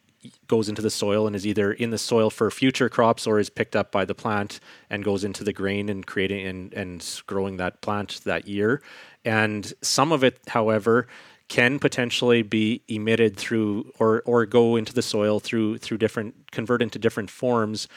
goes 0.46 0.68
into 0.68 0.82
the 0.82 0.90
soil 0.90 1.26
and 1.26 1.36
is 1.36 1.46
either 1.46 1.72
in 1.72 1.90
the 1.90 1.98
soil 1.98 2.28
for 2.30 2.50
future 2.50 2.88
crops 2.88 3.26
or 3.26 3.38
is 3.38 3.50
picked 3.50 3.76
up 3.76 3.92
by 3.92 4.04
the 4.04 4.14
plant 4.14 4.60
and 4.90 5.04
goes 5.04 5.22
into 5.22 5.44
the 5.44 5.52
grain 5.52 5.88
and 5.88 6.06
creating 6.06 6.44
and, 6.46 6.74
and 6.74 7.22
growing 7.26 7.56
that 7.56 7.80
plant 7.80 8.20
that 8.24 8.48
year. 8.48 8.82
And 9.24 9.72
some 9.80 10.10
of 10.10 10.24
it, 10.24 10.40
however, 10.48 11.06
can 11.48 11.78
potentially 11.78 12.42
be 12.42 12.82
emitted 12.88 13.36
through 13.36 13.92
or 13.98 14.22
or 14.26 14.46
go 14.46 14.76
into 14.76 14.92
the 14.92 15.02
soil 15.02 15.40
through 15.40 15.78
through 15.78 15.98
different 15.98 16.50
convert 16.52 16.82
into 16.82 16.98
different 16.98 17.30
forms 17.30 17.88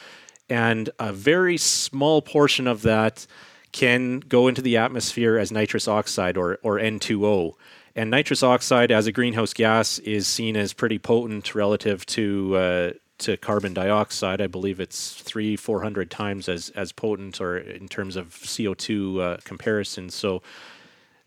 and 0.50 0.89
a 1.00 1.13
very 1.13 1.58
small 1.58 2.22
portion 2.22 2.67
of 2.67 2.81
that 2.81 3.27
can 3.72 4.20
go 4.20 4.48
into 4.48 4.62
the 4.62 4.77
atmosphere 4.77 5.38
as 5.38 5.51
nitrous 5.51 5.88
oxide 5.88 6.38
or 6.38 6.60
or 6.63 6.77
N2O 6.77 7.55
and 7.96 8.10
nitrous 8.10 8.43
oxide 8.43 8.91
as 8.91 9.08
a 9.08 9.12
greenhouse 9.12 9.53
gas 9.53 10.00
is 10.00 10.27
seen 10.27 10.55
as 10.55 10.74
pretty 10.74 11.00
potent 11.00 11.53
relative 11.55 12.05
to 12.08 12.55
uh, 12.55 12.91
to 13.20 13.38
carbon 13.38 13.74
dioxide. 13.74 14.41
I 14.41 14.48
believe 14.48 14.79
it's 14.79 15.13
three, 15.13 15.55
four 15.55 15.81
hundred 15.81 16.10
times 16.10 16.48
as 16.48 16.70
as 16.70 16.91
potent, 16.91 17.41
or 17.41 17.58
in 17.58 17.88
terms 17.88 18.15
of 18.15 18.39
CO 18.55 18.74
two 18.74 19.22
uh, 19.22 19.38
comparison. 19.43 20.10
So 20.10 20.41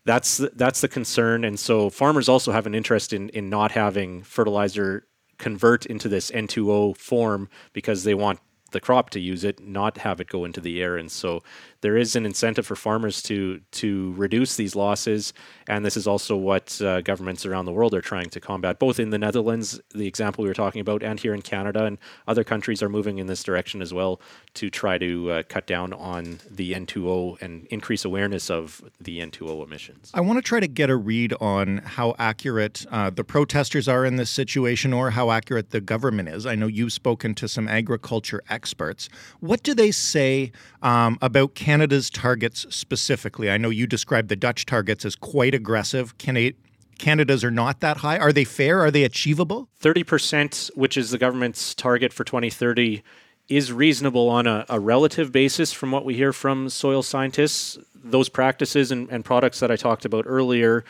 that's 0.05 0.37
that's 0.55 0.81
the 0.81 0.87
concern, 0.87 1.43
and 1.43 1.59
so 1.59 1.89
farmers 1.89 2.29
also 2.29 2.51
have 2.51 2.67
an 2.67 2.75
interest 2.75 3.11
in 3.13 3.29
in 3.29 3.49
not 3.49 3.71
having 3.71 4.23
fertilizer 4.23 5.07
convert 5.37 5.85
into 5.85 6.07
this 6.07 6.31
N2O 6.31 6.95
form 6.95 7.49
because 7.73 8.03
they 8.03 8.13
want 8.13 8.39
the 8.71 8.79
crop 8.79 9.09
to 9.11 9.19
use 9.19 9.43
it, 9.43 9.59
not 9.59 9.97
have 9.99 10.19
it 10.19 10.27
go 10.27 10.45
into 10.45 10.61
the 10.61 10.81
air. 10.81 10.97
And 10.97 11.11
so 11.11 11.41
there 11.85 11.97
is 11.97 12.15
an 12.15 12.25
incentive 12.25 12.65
for 12.65 12.75
farmers 12.75 13.21
to 13.21 13.59
to 13.69 14.11
reduce 14.17 14.55
these 14.55 14.75
losses. 14.75 15.33
And 15.67 15.85
this 15.85 15.95
is 15.95 16.07
also 16.07 16.35
what 16.35 16.81
uh, 16.81 17.01
governments 17.01 17.45
around 17.45 17.65
the 17.65 17.71
world 17.71 17.93
are 17.93 18.01
trying 18.01 18.31
to 18.31 18.39
combat. 18.39 18.79
Both 18.79 18.99
in 18.99 19.11
the 19.11 19.19
Netherlands, 19.19 19.79
the 19.93 20.07
example 20.07 20.41
we 20.41 20.47
were 20.47 20.55
talking 20.55 20.81
about, 20.81 21.03
and 21.03 21.19
here 21.19 21.35
in 21.35 21.43
Canada, 21.43 21.85
and 21.85 21.99
other 22.27 22.43
countries 22.43 22.81
are 22.81 22.89
moving 22.89 23.19
in 23.19 23.27
this 23.27 23.43
direction 23.43 23.83
as 23.83 23.93
well 23.93 24.19
to 24.55 24.71
try 24.71 24.97
to 24.97 25.29
uh, 25.29 25.43
cut 25.47 25.67
down 25.67 25.93
on 25.93 26.39
the 26.49 26.73
N2O 26.73 27.39
and 27.39 27.67
increase 27.67 28.03
awareness 28.03 28.49
of 28.49 28.81
the 28.99 29.19
N2O 29.19 29.63
emissions. 29.63 30.09
I 30.15 30.21
want 30.21 30.37
to 30.39 30.41
try 30.41 30.59
to 30.59 30.67
get 30.67 30.89
a 30.89 30.95
read 30.95 31.35
on 31.39 31.77
how 31.77 32.15
accurate 32.17 32.83
uh, 32.89 33.11
the 33.11 33.23
protesters 33.23 33.87
are 33.87 34.05
in 34.05 34.15
this 34.15 34.31
situation, 34.31 34.91
or 34.91 35.11
how 35.11 35.29
accurate 35.29 35.69
the 35.69 35.81
government 35.81 36.29
is. 36.29 36.47
I 36.47 36.55
know 36.55 36.65
you've 36.65 36.93
spoken 36.93 37.35
to 37.35 37.47
some 37.47 37.67
agriculture 37.67 38.41
experts. 38.49 39.07
What 39.39 39.61
do 39.61 39.75
they 39.75 39.91
say 39.91 40.51
um, 40.81 41.19
about 41.21 41.53
Canada's 41.75 42.09
targets 42.09 42.65
specifically? 42.69 43.51
I 43.51 43.57
know 43.57 43.69
you 43.69 43.85
described 43.85 44.29
the 44.29 44.37
Dutch 44.37 44.65
targets 44.65 45.03
as 45.03 45.13
quite 45.13 45.53
aggressive. 45.53 46.17
Canada's 46.17 47.43
are 47.43 47.51
not 47.51 47.81
that 47.81 47.97
high. 47.97 48.17
Are 48.17 48.31
they 48.31 48.45
fair? 48.45 48.79
Are 48.79 48.89
they 48.89 49.03
achievable? 49.03 49.67
30%, 49.81 50.71
which 50.77 50.95
is 50.95 51.11
the 51.11 51.17
government's 51.17 51.75
target 51.75 52.13
for 52.13 52.23
2030, 52.23 53.03
is 53.49 53.73
reasonable 53.73 54.29
on 54.29 54.47
a, 54.47 54.65
a, 54.69 54.79
relative 54.79 55.33
basis 55.33 55.73
from 55.73 55.91
what 55.91 56.05
we 56.05 56.13
hear 56.13 56.31
from 56.31 56.69
soil 56.69 57.03
scientists. 57.03 57.77
Those 57.93 58.29
practices 58.29 58.89
and, 58.89 59.09
and 59.09 59.25
products 59.25 59.59
that 59.59 59.69
I 59.69 59.75
talked 59.75 60.05
about 60.05 60.23
earlier 60.25 60.85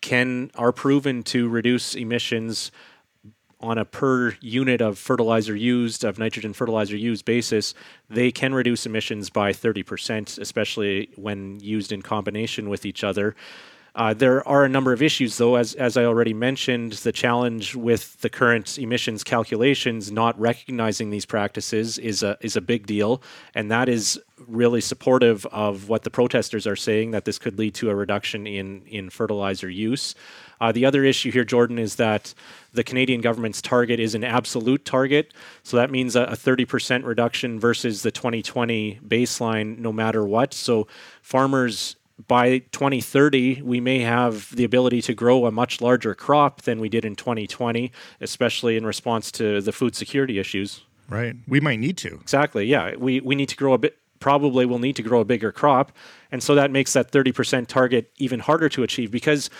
can 0.00 0.50
are 0.54 0.72
proven 0.72 1.22
to 1.24 1.50
reduce 1.50 1.94
emissions 1.94 2.72
on 3.60 3.78
a 3.78 3.84
per 3.84 4.34
unit 4.40 4.80
of 4.80 4.98
fertilizer 4.98 5.54
used, 5.54 6.04
of 6.04 6.18
nitrogen 6.18 6.52
fertilizer 6.52 6.96
used 6.96 7.24
basis, 7.24 7.74
they 8.08 8.32
can 8.32 8.54
reduce 8.54 8.86
emissions 8.86 9.30
by 9.30 9.52
30%, 9.52 10.38
especially 10.38 11.10
when 11.16 11.60
used 11.60 11.92
in 11.92 12.02
combination 12.02 12.68
with 12.68 12.86
each 12.86 13.04
other. 13.04 13.36
Uh, 13.94 14.14
there 14.14 14.46
are 14.46 14.64
a 14.64 14.68
number 14.68 14.92
of 14.92 15.02
issues, 15.02 15.36
though, 15.36 15.56
as, 15.56 15.74
as 15.74 15.96
I 15.96 16.04
already 16.04 16.32
mentioned, 16.32 16.92
the 16.92 17.10
challenge 17.10 17.74
with 17.74 18.20
the 18.20 18.30
current 18.30 18.78
emissions 18.78 19.24
calculations 19.24 20.12
not 20.12 20.38
recognizing 20.38 21.10
these 21.10 21.26
practices 21.26 21.98
is 21.98 22.22
a, 22.22 22.38
is 22.40 22.56
a 22.56 22.60
big 22.60 22.86
deal. 22.86 23.20
And 23.54 23.70
that 23.70 23.88
is 23.88 24.20
really 24.46 24.80
supportive 24.80 25.44
of 25.46 25.88
what 25.88 26.04
the 26.04 26.10
protesters 26.10 26.66
are 26.66 26.76
saying 26.76 27.10
that 27.10 27.24
this 27.24 27.38
could 27.38 27.58
lead 27.58 27.74
to 27.74 27.90
a 27.90 27.94
reduction 27.94 28.46
in, 28.46 28.82
in 28.86 29.10
fertilizer 29.10 29.68
use. 29.68 30.14
Uh, 30.60 30.72
the 30.72 30.84
other 30.84 31.04
issue 31.04 31.30
here, 31.30 31.44
Jordan, 31.44 31.78
is 31.78 31.96
that 31.96 32.34
the 32.72 32.84
Canadian 32.84 33.20
government's 33.20 33.62
target 33.62 33.98
is 33.98 34.14
an 34.14 34.24
absolute 34.24 34.84
target. 34.84 35.32
So 35.62 35.76
that 35.76 35.90
means 35.90 36.16
a, 36.16 36.22
a 36.24 36.32
30% 36.32 37.04
reduction 37.04 37.58
versus 37.58 38.02
the 38.02 38.10
2020 38.10 39.00
baseline, 39.06 39.78
no 39.78 39.92
matter 39.92 40.24
what. 40.24 40.52
So 40.54 40.86
farmers 41.22 41.96
by 42.28 42.58
2030, 42.72 43.62
we 43.62 43.80
may 43.80 44.00
have 44.00 44.54
the 44.54 44.64
ability 44.64 45.02
to 45.02 45.14
grow 45.14 45.46
a 45.46 45.50
much 45.50 45.80
larger 45.80 46.14
crop 46.14 46.62
than 46.62 46.80
we 46.80 46.88
did 46.88 47.04
in 47.04 47.16
2020, 47.16 47.90
especially 48.20 48.76
in 48.76 48.84
response 48.84 49.32
to 49.32 49.60
the 49.60 49.72
food 49.72 49.96
security 49.96 50.38
issues. 50.38 50.82
Right. 51.08 51.34
We 51.48 51.60
might 51.60 51.80
need 51.80 51.96
to. 51.98 52.14
Exactly. 52.20 52.66
Yeah. 52.66 52.94
We, 52.96 53.20
we 53.20 53.34
need 53.34 53.48
to 53.48 53.56
grow 53.56 53.72
a 53.72 53.78
bit, 53.78 53.96
probably 54.20 54.66
we'll 54.66 54.78
need 54.78 54.96
to 54.96 55.02
grow 55.02 55.20
a 55.20 55.24
bigger 55.24 55.50
crop. 55.50 55.92
And 56.30 56.42
so 56.42 56.54
that 56.54 56.70
makes 56.70 56.92
that 56.92 57.10
30% 57.10 57.66
target 57.66 58.12
even 58.18 58.40
harder 58.40 58.68
to 58.68 58.82
achieve 58.82 59.10
because 59.10 59.50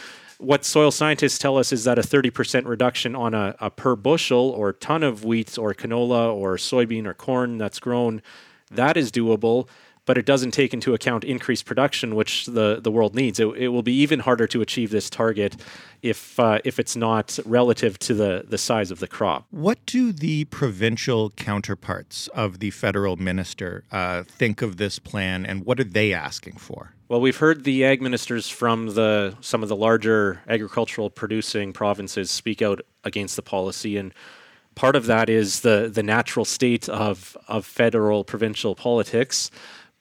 what 0.40 0.64
soil 0.64 0.90
scientists 0.90 1.38
tell 1.38 1.58
us 1.58 1.72
is 1.72 1.84
that 1.84 1.98
a 1.98 2.02
30% 2.02 2.66
reduction 2.66 3.14
on 3.14 3.34
a, 3.34 3.54
a 3.60 3.70
per 3.70 3.94
bushel 3.94 4.50
or 4.50 4.72
ton 4.72 5.02
of 5.02 5.24
wheat 5.24 5.58
or 5.58 5.74
canola 5.74 6.32
or 6.32 6.56
soybean 6.56 7.06
or 7.06 7.14
corn 7.14 7.58
that's 7.58 7.78
grown, 7.78 8.22
that 8.70 8.96
is 8.96 9.12
doable 9.12 9.68
but 10.10 10.18
it 10.18 10.26
doesn't 10.26 10.50
take 10.50 10.74
into 10.74 10.92
account 10.92 11.22
increased 11.22 11.64
production, 11.66 12.16
which 12.16 12.46
the, 12.46 12.80
the 12.82 12.90
world 12.90 13.14
needs. 13.14 13.38
It, 13.38 13.46
it 13.56 13.68
will 13.68 13.84
be 13.84 13.92
even 13.92 14.18
harder 14.18 14.48
to 14.48 14.60
achieve 14.60 14.90
this 14.90 15.08
target 15.08 15.54
if 16.02 16.40
uh, 16.40 16.58
if 16.64 16.80
it's 16.80 16.96
not 16.96 17.38
relative 17.44 17.96
to 18.00 18.14
the, 18.14 18.44
the 18.48 18.58
size 18.58 18.90
of 18.90 18.98
the 18.98 19.06
crop. 19.06 19.46
What 19.50 19.78
do 19.86 20.12
the 20.12 20.46
provincial 20.46 21.30
counterparts 21.30 22.26
of 22.34 22.58
the 22.58 22.72
federal 22.72 23.18
minister 23.18 23.84
uh, 23.92 24.24
think 24.24 24.62
of 24.62 24.78
this 24.78 24.98
plan, 24.98 25.46
and 25.46 25.64
what 25.64 25.78
are 25.78 25.84
they 25.84 26.12
asking 26.12 26.56
for? 26.56 26.92
Well, 27.06 27.20
we've 27.20 27.36
heard 27.36 27.62
the 27.62 27.84
ag 27.84 28.02
ministers 28.02 28.48
from 28.48 28.94
the 28.94 29.36
some 29.40 29.62
of 29.62 29.68
the 29.68 29.76
larger 29.76 30.40
agricultural 30.48 31.10
producing 31.10 31.72
provinces 31.72 32.32
speak 32.32 32.62
out 32.62 32.80
against 33.04 33.36
the 33.36 33.42
policy 33.42 33.96
and 33.96 34.12
part 34.74 34.96
of 34.96 35.06
that 35.06 35.28
is 35.28 35.60
the 35.60 35.90
the 35.92 36.02
natural 36.02 36.44
state 36.44 36.88
of 36.88 37.36
of 37.48 37.66
federal 37.66 38.24
provincial 38.24 38.74
politics 38.74 39.50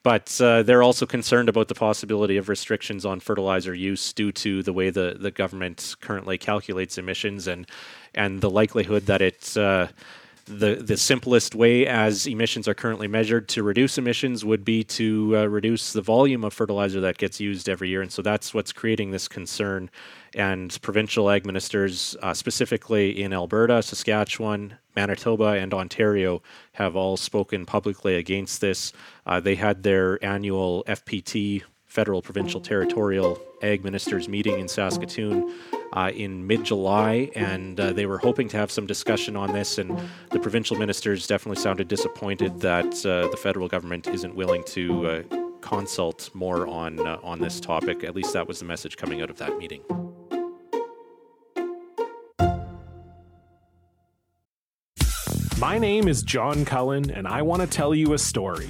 but 0.03 0.39
uh, 0.41 0.63
they're 0.63 0.83
also 0.83 1.05
concerned 1.05 1.49
about 1.49 1.67
the 1.67 1.75
possibility 1.75 2.37
of 2.37 2.49
restrictions 2.49 3.05
on 3.05 3.19
fertilizer 3.19 3.73
use 3.73 4.13
due 4.13 4.31
to 4.31 4.63
the 4.63 4.73
way 4.73 4.89
the, 4.89 5.17
the 5.19 5.31
government 5.31 5.95
currently 5.99 6.37
calculates 6.37 6.97
emissions 6.97 7.47
and 7.47 7.67
and 8.15 8.41
the 8.41 8.49
likelihood 8.49 9.05
that 9.05 9.21
it 9.21 9.55
uh, 9.57 9.87
the 10.49 10.75
the 10.75 10.97
simplest 10.97 11.53
way 11.53 11.85
as 11.85 12.25
emissions 12.25 12.67
are 12.67 12.73
currently 12.73 13.07
measured 13.07 13.47
to 13.49 13.63
reduce 13.63 13.97
emissions 13.97 14.43
would 14.43 14.65
be 14.65 14.83
to 14.83 15.37
uh, 15.37 15.45
reduce 15.45 15.93
the 15.93 16.01
volume 16.01 16.43
of 16.43 16.53
fertilizer 16.53 16.99
that 17.01 17.17
gets 17.17 17.39
used 17.39 17.69
every 17.69 17.89
year, 17.89 18.01
and 18.01 18.11
so 18.11 18.21
that's 18.21 18.53
what's 18.53 18.73
creating 18.73 19.11
this 19.11 19.27
concern. 19.27 19.89
And 20.35 20.77
provincial 20.81 21.29
ag 21.29 21.45
ministers, 21.45 22.15
uh, 22.21 22.33
specifically 22.33 23.21
in 23.21 23.33
Alberta, 23.33 23.81
Saskatchewan, 23.81 24.75
Manitoba, 24.95 25.51
and 25.53 25.73
Ontario, 25.73 26.41
have 26.73 26.95
all 26.95 27.17
spoken 27.17 27.65
publicly 27.65 28.15
against 28.15 28.61
this. 28.61 28.91
Uh, 29.25 29.39
they 29.39 29.55
had 29.55 29.83
their 29.83 30.23
annual 30.23 30.83
FPT 30.87 31.63
federal, 31.89 32.21
provincial, 32.21 32.61
territorial 32.61 33.41
ag 33.61 33.83
ministers 33.83 34.29
meeting 34.29 34.59
in 34.59 34.67
Saskatoon 34.67 35.53
uh, 35.93 36.11
in 36.13 36.45
mid 36.45 36.63
July, 36.63 37.31
and 37.35 37.79
uh, 37.79 37.91
they 37.91 38.05
were 38.05 38.19
hoping 38.19 38.47
to 38.47 38.57
have 38.57 38.71
some 38.71 38.85
discussion 38.85 39.35
on 39.35 39.51
this. 39.51 39.79
And 39.79 39.99
the 40.29 40.39
provincial 40.39 40.77
ministers 40.77 41.27
definitely 41.27 41.61
sounded 41.61 41.87
disappointed 41.87 42.59
that 42.61 43.05
uh, 43.05 43.27
the 43.29 43.37
federal 43.37 43.67
government 43.67 44.07
isn't 44.07 44.35
willing 44.35 44.63
to 44.65 45.07
uh, 45.07 45.23
consult 45.61 46.29
more 46.33 46.67
on 46.67 47.05
uh, 47.05 47.17
on 47.23 47.39
this 47.39 47.59
topic. 47.59 48.03
At 48.03 48.15
least 48.15 48.33
that 48.33 48.47
was 48.47 48.59
the 48.59 48.65
message 48.65 48.95
coming 48.95 49.21
out 49.21 49.31
of 49.31 49.37
that 49.39 49.57
meeting. 49.57 49.81
My 55.59 55.77
name 55.77 56.07
is 56.07 56.21
John 56.23 56.63
Cullen, 56.63 57.11
and 57.11 57.27
I 57.27 57.41
want 57.41 57.61
to 57.61 57.67
tell 57.67 57.93
you 57.93 58.13
a 58.13 58.17
story. 58.17 58.69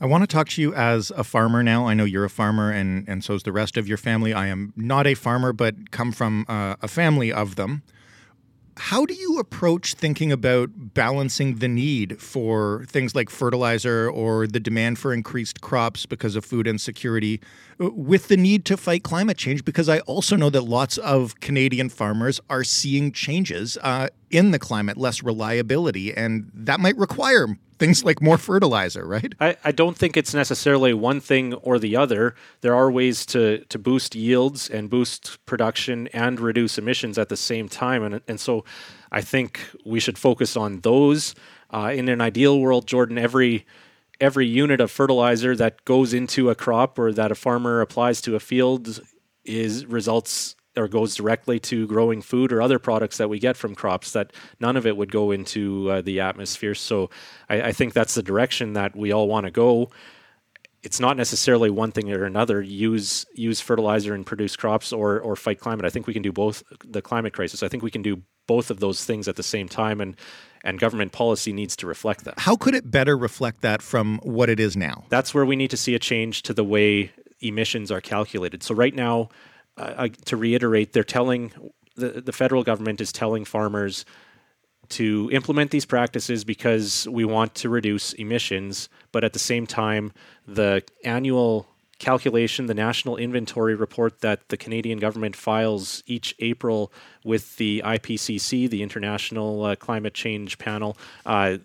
I 0.00 0.06
want 0.06 0.22
to 0.22 0.28
talk 0.28 0.48
to 0.50 0.62
you 0.62 0.72
as 0.74 1.10
a 1.10 1.24
farmer 1.24 1.62
now. 1.62 1.88
I 1.88 1.94
know 1.94 2.04
you're 2.04 2.24
a 2.24 2.30
farmer, 2.30 2.70
and, 2.70 3.08
and 3.08 3.24
so 3.24 3.34
is 3.34 3.42
the 3.42 3.52
rest 3.52 3.76
of 3.76 3.88
your 3.88 3.98
family. 3.98 4.32
I 4.32 4.46
am 4.46 4.72
not 4.76 5.06
a 5.06 5.14
farmer, 5.14 5.52
but 5.52 5.90
come 5.90 6.12
from 6.12 6.46
uh, 6.48 6.76
a 6.80 6.88
family 6.88 7.32
of 7.32 7.56
them 7.56 7.82
how 8.78 9.04
do 9.04 9.12
you 9.12 9.38
approach 9.38 9.94
thinking 9.94 10.30
about 10.30 10.70
balancing 10.94 11.56
the 11.56 11.66
need 11.66 12.20
for 12.20 12.84
things 12.86 13.14
like 13.14 13.28
fertilizer 13.28 14.08
or 14.08 14.46
the 14.46 14.60
demand 14.60 14.98
for 14.98 15.12
increased 15.12 15.60
crops 15.60 16.06
because 16.06 16.36
of 16.36 16.44
food 16.44 16.66
insecurity 16.68 17.40
uh, 17.80 17.90
with 17.90 18.28
the 18.28 18.36
need 18.36 18.64
to 18.66 18.76
fight 18.76 19.02
climate 19.02 19.36
change? 19.36 19.64
Because 19.64 19.88
I 19.88 19.98
also 20.00 20.36
know 20.36 20.48
that 20.50 20.62
lots 20.62 20.96
of 20.98 21.40
Canadian 21.40 21.88
farmers 21.88 22.40
are 22.48 22.62
seeing 22.62 23.10
changes 23.10 23.76
uh, 23.82 24.08
in 24.30 24.50
the 24.50 24.58
climate, 24.58 24.96
less 24.96 25.22
reliability, 25.22 26.14
and 26.14 26.50
that 26.54 26.80
might 26.80 26.96
require 26.96 27.58
things 27.78 28.04
like 28.04 28.20
more 28.20 28.38
fertilizer, 28.38 29.06
right? 29.06 29.34
I, 29.40 29.56
I 29.64 29.72
don't 29.72 29.96
think 29.96 30.16
it's 30.16 30.34
necessarily 30.34 30.92
one 30.92 31.20
thing 31.20 31.54
or 31.54 31.78
the 31.78 31.96
other. 31.96 32.34
There 32.60 32.74
are 32.74 32.90
ways 32.90 33.24
to, 33.26 33.64
to 33.66 33.78
boost 33.78 34.14
yields 34.14 34.68
and 34.68 34.90
boost 34.90 35.44
production 35.46 36.08
and 36.08 36.40
reduce 36.40 36.76
emissions 36.76 37.18
at 37.18 37.28
the 37.28 37.36
same 37.36 37.68
time. 37.68 38.02
And, 38.02 38.20
and 38.26 38.40
so 38.40 38.64
I 39.12 39.20
think 39.20 39.60
we 39.84 40.00
should 40.00 40.18
focus 40.18 40.56
on 40.56 40.80
those. 40.80 41.34
Uh, 41.70 41.92
in 41.94 42.08
an 42.08 42.20
ideal 42.20 42.58
world, 42.58 42.86
Jordan, 42.86 43.18
every 43.18 43.66
every 44.20 44.46
unit 44.46 44.80
of 44.80 44.90
fertilizer 44.90 45.54
that 45.54 45.84
goes 45.84 46.12
into 46.12 46.50
a 46.50 46.54
crop 46.54 46.98
or 46.98 47.12
that 47.12 47.30
a 47.30 47.36
farmer 47.36 47.80
applies 47.80 48.20
to 48.20 48.34
a 48.34 48.40
field 48.40 49.00
is 49.44 49.86
results 49.86 50.56
or 50.78 50.88
goes 50.88 51.14
directly 51.14 51.58
to 51.60 51.86
growing 51.86 52.22
food 52.22 52.52
or 52.52 52.62
other 52.62 52.78
products 52.78 53.16
that 53.18 53.28
we 53.28 53.38
get 53.38 53.56
from 53.56 53.74
crops 53.74 54.12
that 54.12 54.32
none 54.60 54.76
of 54.76 54.86
it 54.86 54.96
would 54.96 55.12
go 55.12 55.30
into 55.30 55.90
uh, 55.90 56.00
the 56.00 56.20
atmosphere. 56.20 56.74
So 56.74 57.10
I, 57.48 57.62
I, 57.62 57.72
think 57.72 57.92
that's 57.92 58.14
the 58.14 58.22
direction 58.22 58.74
that 58.74 58.96
we 58.96 59.12
all 59.12 59.28
want 59.28 59.46
to 59.46 59.50
go. 59.50 59.90
It's 60.82 61.00
not 61.00 61.16
necessarily 61.16 61.70
one 61.70 61.92
thing 61.92 62.10
or 62.12 62.24
another. 62.24 62.62
Use 62.62 63.26
use 63.34 63.60
fertilizer 63.60 64.14
and 64.14 64.24
produce 64.24 64.54
crops 64.54 64.92
or 64.92 65.18
or 65.20 65.34
fight 65.34 65.58
climate. 65.58 65.84
I 65.84 65.90
think 65.90 66.06
we 66.06 66.12
can 66.12 66.22
do 66.22 66.32
both. 66.32 66.62
The 66.84 67.02
climate 67.02 67.32
crisis. 67.32 67.64
I 67.64 67.68
think 67.68 67.82
we 67.82 67.90
can 67.90 68.02
do 68.02 68.22
both 68.46 68.70
of 68.70 68.78
those 68.78 69.04
things 69.04 69.26
at 69.26 69.34
the 69.34 69.42
same 69.42 69.68
time, 69.68 70.00
and 70.00 70.16
and 70.64 70.78
government 70.78 71.12
policy 71.12 71.52
needs 71.52 71.74
to 71.76 71.86
reflect 71.86 72.24
that. 72.24 72.38
How 72.38 72.56
could 72.56 72.74
it 72.74 72.90
better 72.90 73.16
reflect 73.16 73.60
that 73.62 73.82
from 73.82 74.20
what 74.22 74.48
it 74.48 74.60
is 74.60 74.76
now? 74.76 75.04
That's 75.08 75.34
where 75.34 75.44
we 75.44 75.56
need 75.56 75.70
to 75.70 75.76
see 75.76 75.94
a 75.94 75.98
change 75.98 76.42
to 76.42 76.54
the 76.54 76.64
way 76.64 77.12
emissions 77.40 77.90
are 77.90 78.00
calculated. 78.00 78.62
So 78.62 78.74
right 78.74 78.94
now, 78.94 79.28
to 80.24 80.36
reiterate, 80.36 80.92
they're 80.92 81.04
telling 81.04 81.52
the, 81.96 82.20
the 82.20 82.32
federal 82.32 82.62
government 82.62 83.00
is 83.00 83.12
telling 83.12 83.44
farmers 83.44 84.04
to 84.90 85.28
implement 85.32 85.70
these 85.70 85.84
practices 85.84 86.44
because 86.44 87.06
we 87.10 87.24
want 87.24 87.54
to 87.56 87.68
reduce 87.68 88.14
emissions, 88.14 88.88
but 89.12 89.22
at 89.24 89.32
the 89.32 89.38
same 89.38 89.66
time, 89.66 90.12
the 90.46 90.82
annual 91.04 91.66
calculation, 91.98 92.66
the 92.66 92.74
national 92.74 93.16
inventory 93.16 93.74
report 93.74 94.20
that 94.20 94.48
the 94.48 94.56
Canadian 94.56 94.98
government 94.98 95.36
files 95.36 96.02
each 96.06 96.34
April 96.38 96.92
with 97.24 97.56
the 97.56 97.82
IPCC, 97.84 98.70
the 98.70 98.82
International 98.82 99.64
uh, 99.64 99.76
Climate 99.76 100.14
Change 100.14 100.58
Panel, 100.58 100.96
uh, 101.26 101.58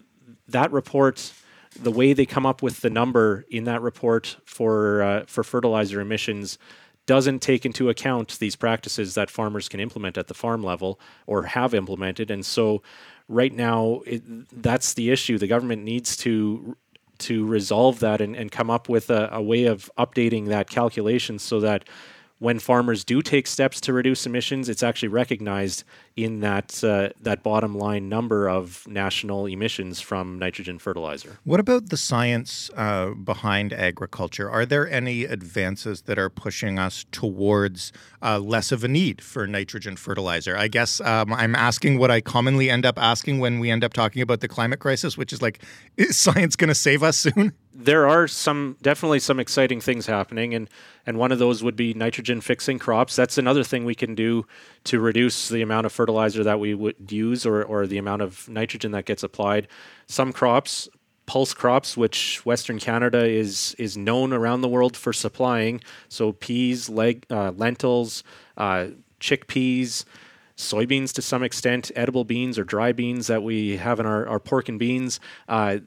that 0.48 0.72
report 0.72 1.32
the 1.80 1.92
way 1.92 2.14
they 2.14 2.26
come 2.26 2.46
up 2.46 2.62
with 2.62 2.82
the 2.82 2.90
number 2.90 3.46
in 3.50 3.64
that 3.64 3.82
report 3.82 4.38
for 4.46 5.02
uh, 5.02 5.24
for 5.26 5.44
fertilizer 5.44 6.02
emissions 6.02 6.58
doesn't 7.06 7.40
take 7.40 7.66
into 7.66 7.90
account 7.90 8.40
these 8.40 8.56
practices 8.56 9.16
that 9.16 9.30
farmers 9.30 9.68
can 9.68 9.80
implement 9.80 10.18
at 10.18 10.28
the 10.28 10.34
farm 10.34 10.64
level 10.64 11.00
or 11.28 11.44
have 11.44 11.74
implemented. 11.74 12.32
And 12.32 12.46
so, 12.46 12.82
right 13.28 13.54
now, 13.54 14.02
it, 14.06 14.24
that's 14.62 14.94
the 14.94 15.10
issue. 15.10 15.38
The 15.38 15.48
government 15.48 15.84
needs 15.84 16.16
to 16.18 16.78
to 17.20 17.46
resolve 17.46 18.00
that 18.00 18.20
and, 18.22 18.36
and 18.36 18.52
come 18.52 18.70
up 18.70 18.90
with 18.90 19.10
a, 19.10 19.30
a 19.32 19.42
way 19.42 19.66
of 19.66 19.90
updating 19.98 20.48
that 20.48 20.70
calculation 20.70 21.40
so 21.40 21.60
that 21.60 21.88
when 22.40 22.60
farmers 22.60 23.04
do 23.04 23.22
take 23.22 23.48
steps 23.48 23.80
to 23.82 23.94
reduce 23.94 24.26
emissions, 24.26 24.68
it's 24.68 24.84
actually 24.84 25.08
recognized 25.08 25.84
in 26.16 26.42
that 26.42 26.84
uh, 26.84 27.10
that 27.22 27.42
bottom 27.42 27.78
line 27.78 28.10
number 28.10 28.50
of 28.50 28.86
national 28.88 29.46
emissions 29.46 30.02
from 30.02 30.38
nitrogen 30.40 30.78
fertilizer. 30.78 31.38
What 31.44 31.60
about 31.60 31.90
the 31.90 31.98
science 31.98 32.70
uh, 32.76 33.12
behind 33.12 33.74
agriculture? 33.74 34.50
Are 34.50 34.66
there 34.66 34.90
any 34.90 35.24
advances 35.24 36.04
that 36.04 36.20
are 36.20 36.30
pushing 36.30 36.78
us 36.78 37.06
towards 37.12 37.92
uh, 38.22 38.40
less 38.40 38.72
of 38.72 38.84
a 38.84 38.88
need 38.88 39.22
for 39.22 39.48
nitrogen 39.48 39.96
fertilizer? 39.96 40.58
I 40.58 40.68
guess 40.68 41.00
um, 41.02 41.34
I'm 41.34 41.56
asking 41.56 41.98
what 41.98 42.12
I 42.12 42.22
commonly 42.22 42.70
end 42.70 42.86
up 42.86 43.00
asking 43.00 43.40
when 43.40 43.60
we 43.60 43.72
end 43.72 43.84
up 43.84 43.94
talking 43.94 44.22
about 44.22 44.42
the 44.42 44.48
climate 44.48 44.80
crisis, 44.80 45.18
which 45.18 45.34
is 45.34 45.42
like, 45.42 45.64
is 45.98 46.18
science 46.18 46.56
going 46.56 46.68
to 46.68 46.76
save 46.76 47.04
us 47.04 47.18
soon? 47.18 47.54
there 47.74 48.08
are 48.08 48.28
some 48.28 48.78
definitely 48.82 49.20
some 49.20 49.40
exciting 49.40 49.82
things 49.82 50.06
happening 50.06 50.54
and 50.54 50.70
and 51.06 51.18
one 51.18 51.32
of 51.32 51.40
those 51.40 51.64
would 51.64 51.76
be 51.76 51.94
nitrogen 51.94 52.40
fixing 52.40 52.80
crops. 52.80 53.16
That's 53.16 53.38
another 53.38 53.64
thing 53.64 53.84
we 53.84 53.96
can 53.96 54.16
do 54.16 54.46
to 54.86 55.00
reduce 55.00 55.50
the 55.50 55.62
amount 55.62 55.86
of 55.86 55.92
fertilizer 55.92 56.44
that 56.44 56.60
we 56.60 56.74
would 56.74 57.12
use 57.12 57.46
or, 57.46 57.64
or 57.64 57.88
the 57.88 57.98
amount 57.98 58.22
of 58.22 58.48
nitrogen 58.48 58.92
that 58.92 59.06
gets 59.06 59.24
applied. 59.24 59.68
Some 60.08 60.32
crops 60.32 60.88
pulse 61.26 61.54
crops 61.54 61.96
which 61.96 62.46
western 62.46 62.78
canada 62.80 63.26
is 63.26 63.76
is 63.80 63.96
known 63.96 64.34
around 64.34 64.62
the 64.62 64.68
world 64.68 64.98
for 64.98 65.14
supplying 65.14 65.82
so 66.10 66.34
peas 66.34 66.90
leg, 66.90 67.26
uh, 67.30 67.52
lentils 67.52 68.24
uh, 68.58 68.88
chickpeas 69.22 70.04
soybeans 70.58 71.14
to 71.14 71.22
some 71.22 71.42
extent 71.42 71.92
edible 71.96 72.26
beans 72.26 72.60
or 72.60 72.64
dry 72.66 72.92
beans 72.92 73.28
that 73.28 73.42
we 73.42 73.78
have 73.78 74.00
in 74.02 74.06
our, 74.06 74.28
our 74.28 74.40
pork 74.40 74.68
and 74.68 74.80
beans 74.80 75.20
uh, 75.48 75.78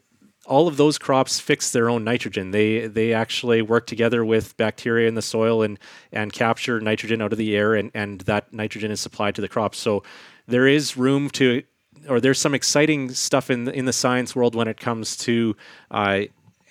all 0.47 0.69
of 0.69 0.77
those 0.77 0.99
crops 0.99 1.41
fix 1.41 1.71
their 1.71 1.91
own 1.91 2.05
nitrogen. 2.05 2.51
They 2.51 2.87
they 2.87 3.13
actually 3.13 3.63
work 3.63 3.87
together 3.87 4.25
with 4.25 4.57
bacteria 4.57 5.09
in 5.09 5.15
the 5.15 5.23
soil 5.23 5.63
and 5.63 5.79
and 6.13 6.33
capture 6.33 6.81
nitrogen 6.81 7.21
out 7.21 7.33
of 7.33 7.39
the 7.39 7.57
air, 7.57 7.75
and 7.75 7.91
and 7.95 8.21
that 8.23 8.53
nitrogen 8.53 8.91
is 8.91 9.01
supplied 9.01 9.35
to 9.37 9.41
the 9.41 9.49
crops. 9.49 9.79
So 9.79 10.03
there 10.47 10.67
is 10.67 10.97
room 10.97 11.31
to, 11.31 11.63
or 12.09 12.21
there's 12.21 12.41
some 12.41 12.55
exciting 12.55 13.11
stuff 13.11 13.51
in 13.51 13.65
the, 13.65 13.73
in 13.73 13.85
the 13.85 13.93
science 13.93 14.37
world 14.37 14.55
when 14.55 14.69
it 14.69 14.79
comes 14.79 15.17
to. 15.19 15.57
Uh, 15.91 16.23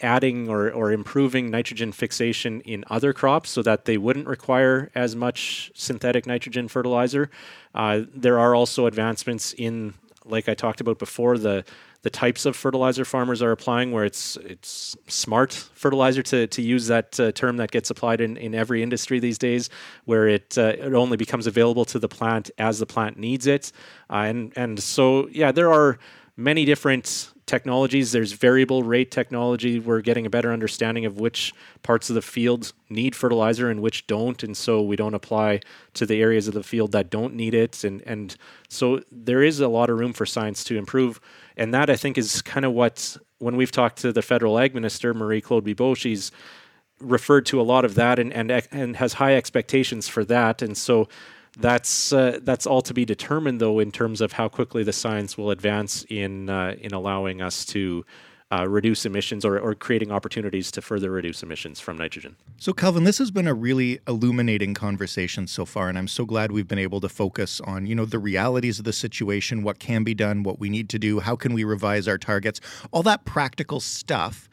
adding 0.01 0.49
or, 0.49 0.69
or 0.69 0.91
improving 0.91 1.49
nitrogen 1.49 1.89
fixation 1.91 2.59
in 2.61 2.83
other 2.89 3.13
crops 3.13 3.49
so 3.49 3.61
that 3.61 3.85
they 3.85 3.97
wouldn't 3.97 4.27
require 4.27 4.91
as 4.93 5.15
much 5.15 5.71
synthetic 5.73 6.25
nitrogen 6.25 6.67
fertilizer. 6.67 7.29
Uh, 7.73 8.01
there 8.13 8.38
are 8.38 8.53
also 8.53 8.88
advancements 8.88 9.53
in, 9.53 9.93
like 10.25 10.49
I 10.49 10.53
talked 10.53 10.81
about 10.81 10.99
before, 10.99 11.38
the 11.38 11.63
the 12.01 12.09
types 12.09 12.45
of 12.45 12.55
fertilizer 12.55 13.03
farmers 13.03 13.41
are 13.41 13.51
applying, 13.51 13.91
where 13.91 14.05
it's 14.05 14.38
it's 14.38 14.95
smart 15.07 15.53
fertilizer 15.53 16.21
to, 16.23 16.47
to 16.47 16.61
use 16.61 16.88
that 16.88 17.19
uh, 17.19 17.31
term 17.31 17.57
that 17.57 17.71
gets 17.71 17.89
applied 17.89 18.21
in, 18.21 18.38
in 18.38 18.53
every 18.53 18.83
industry 18.83 19.19
these 19.19 19.38
days, 19.38 19.69
where 20.05 20.27
it 20.27 20.57
uh, 20.57 20.73
it 20.79 20.93
only 20.93 21.17
becomes 21.17 21.47
available 21.47 21.85
to 21.85 21.99
the 21.99 22.07
plant 22.07 22.51
as 22.57 22.79
the 22.79 22.85
plant 22.85 23.17
needs 23.17 23.47
it, 23.47 23.71
uh, 24.09 24.17
and 24.17 24.53
and 24.55 24.79
so 24.79 25.27
yeah, 25.29 25.51
there 25.51 25.71
are 25.71 25.97
many 26.38 26.65
different 26.65 27.31
technologies. 27.45 28.12
There's 28.12 28.31
variable 28.31 28.84
rate 28.84 29.12
technology. 29.12 29.79
We're 29.79 30.01
getting 30.01 30.25
a 30.25 30.29
better 30.29 30.51
understanding 30.51 31.05
of 31.05 31.19
which 31.19 31.53
parts 31.84 32.10
of 32.10 32.15
the 32.15 32.21
field 32.21 32.73
need 32.89 33.15
fertilizer 33.15 33.69
and 33.69 33.81
which 33.81 34.08
don't, 34.08 34.41
and 34.43 34.58
so 34.58 34.81
we 34.81 34.95
don't 34.95 35.13
apply 35.13 35.62
to 35.93 36.05
the 36.05 36.21
areas 36.21 36.47
of 36.47 36.53
the 36.53 36.63
field 36.63 36.91
that 36.93 37.10
don't 37.10 37.36
need 37.36 37.53
it. 37.53 37.84
And 37.84 38.01
and 38.05 38.36
so 38.69 39.01
there 39.12 39.43
is 39.43 39.60
a 39.60 39.67
lot 39.67 39.89
of 39.89 39.99
room 39.99 40.13
for 40.13 40.25
science 40.25 40.63
to 40.65 40.77
improve. 40.77 41.19
And 41.58 41.73
that 41.73 41.89
I 41.89 41.95
think 41.95 42.17
is 42.17 42.41
kind 42.41 42.65
of 42.65 42.73
what 42.73 43.17
when 43.39 43.55
we've 43.55 43.71
talked 43.71 43.97
to 43.99 44.12
the 44.12 44.21
federal 44.21 44.58
ag 44.58 44.73
minister 44.73 45.13
Marie 45.13 45.41
Claude 45.41 45.65
Bibeau, 45.65 45.95
she's 45.95 46.31
referred 46.99 47.45
to 47.45 47.60
a 47.60 47.63
lot 47.63 47.86
of 47.86 47.95
that 47.95 48.19
and 48.19 48.34
and 48.34 48.51
and 48.71 48.95
has 48.95 49.13
high 49.13 49.36
expectations 49.36 50.08
for 50.08 50.25
that. 50.25 50.62
And 50.62 50.77
so 50.77 51.08
that's 51.57 52.13
uh, 52.13 52.39
that's 52.43 52.65
all 52.65 52.81
to 52.81 52.93
be 52.93 53.05
determined 53.05 53.59
though 53.59 53.79
in 53.79 53.91
terms 53.91 54.21
of 54.21 54.33
how 54.33 54.47
quickly 54.47 54.83
the 54.83 54.93
science 54.93 55.37
will 55.37 55.51
advance 55.51 56.05
in 56.09 56.49
uh, 56.49 56.75
in 56.79 56.93
allowing 56.93 57.41
us 57.41 57.65
to 57.65 58.05
uh, 58.51 58.67
reduce 58.67 59.05
emissions 59.05 59.43
or, 59.43 59.59
or 59.59 59.73
creating 59.73 60.11
opportunities 60.11 60.69
to 60.71 60.81
further 60.81 61.09
reduce 61.09 61.41
emissions 61.41 61.79
from 61.79 61.97
nitrogen. 61.97 62.35
So, 62.57 62.73
Kelvin, 62.73 63.03
this 63.03 63.17
has 63.17 63.31
been 63.31 63.47
a 63.47 63.53
really 63.53 63.99
illuminating 64.07 64.73
conversation 64.73 65.47
so 65.47 65.65
far, 65.65 65.89
and 65.89 65.97
I'm 65.97 66.07
so 66.07 66.25
glad 66.25 66.51
we've 66.51 66.67
been 66.67 66.79
able 66.79 67.01
to 67.01 67.09
focus 67.09 67.59
on, 67.61 67.87
you 67.87 67.95
know, 67.95 68.05
the 68.05 68.19
realities 68.19 68.77
of 68.77 68.85
the 68.85 68.93
situation, 68.93 69.63
what 69.63 69.79
can 69.79 70.03
be 70.03 70.13
done, 70.13 70.43
what 70.43 70.59
we 70.59 70.69
need 70.69 70.89
to 70.89 70.99
do, 70.99 71.19
how 71.19 71.35
can 71.35 71.53
we 71.53 71.63
revise 71.63 72.07
our 72.07 72.19
targets, 72.19 72.61
all 72.91 73.03
that 73.03 73.25
practical 73.25 73.79
stuff. 73.79 74.47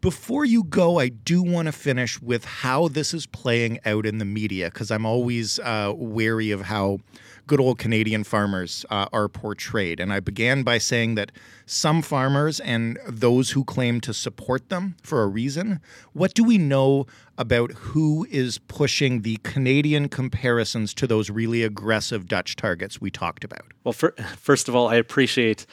Before 0.00 0.44
you 0.44 0.62
go, 0.62 0.98
I 0.98 1.08
do 1.08 1.42
want 1.42 1.66
to 1.66 1.72
finish 1.72 2.20
with 2.20 2.44
how 2.44 2.88
this 2.88 3.14
is 3.14 3.26
playing 3.26 3.80
out 3.84 4.06
in 4.06 4.18
the 4.18 4.24
media 4.24 4.66
because 4.66 4.90
I'm 4.90 5.06
always 5.06 5.58
uh, 5.60 5.92
wary 5.96 6.50
of 6.50 6.62
how 6.62 6.98
good 7.46 7.60
old 7.60 7.78
Canadian 7.78 8.24
farmers 8.24 8.84
uh, 8.90 9.06
are 9.12 9.28
portrayed. 9.28 10.00
And 10.00 10.12
I 10.12 10.20
began 10.20 10.62
by 10.62 10.78
saying 10.78 11.14
that 11.14 11.32
some 11.64 12.02
farmers 12.02 12.60
and 12.60 12.98
those 13.06 13.50
who 13.50 13.64
claim 13.64 14.00
to 14.02 14.12
support 14.12 14.68
them 14.68 14.96
for 15.02 15.22
a 15.22 15.26
reason, 15.26 15.80
what 16.12 16.34
do 16.34 16.42
we 16.42 16.58
know 16.58 17.06
about 17.38 17.72
who 17.72 18.26
is 18.30 18.58
pushing 18.58 19.22
the 19.22 19.36
Canadian 19.42 20.08
comparisons 20.08 20.92
to 20.94 21.06
those 21.06 21.30
really 21.30 21.62
aggressive 21.62 22.26
Dutch 22.26 22.56
targets 22.56 23.00
we 23.00 23.10
talked 23.10 23.44
about? 23.44 23.72
Well, 23.84 23.92
for, 23.92 24.12
first 24.36 24.68
of 24.68 24.74
all, 24.74 24.88
I 24.88 24.96
appreciate 24.96 25.66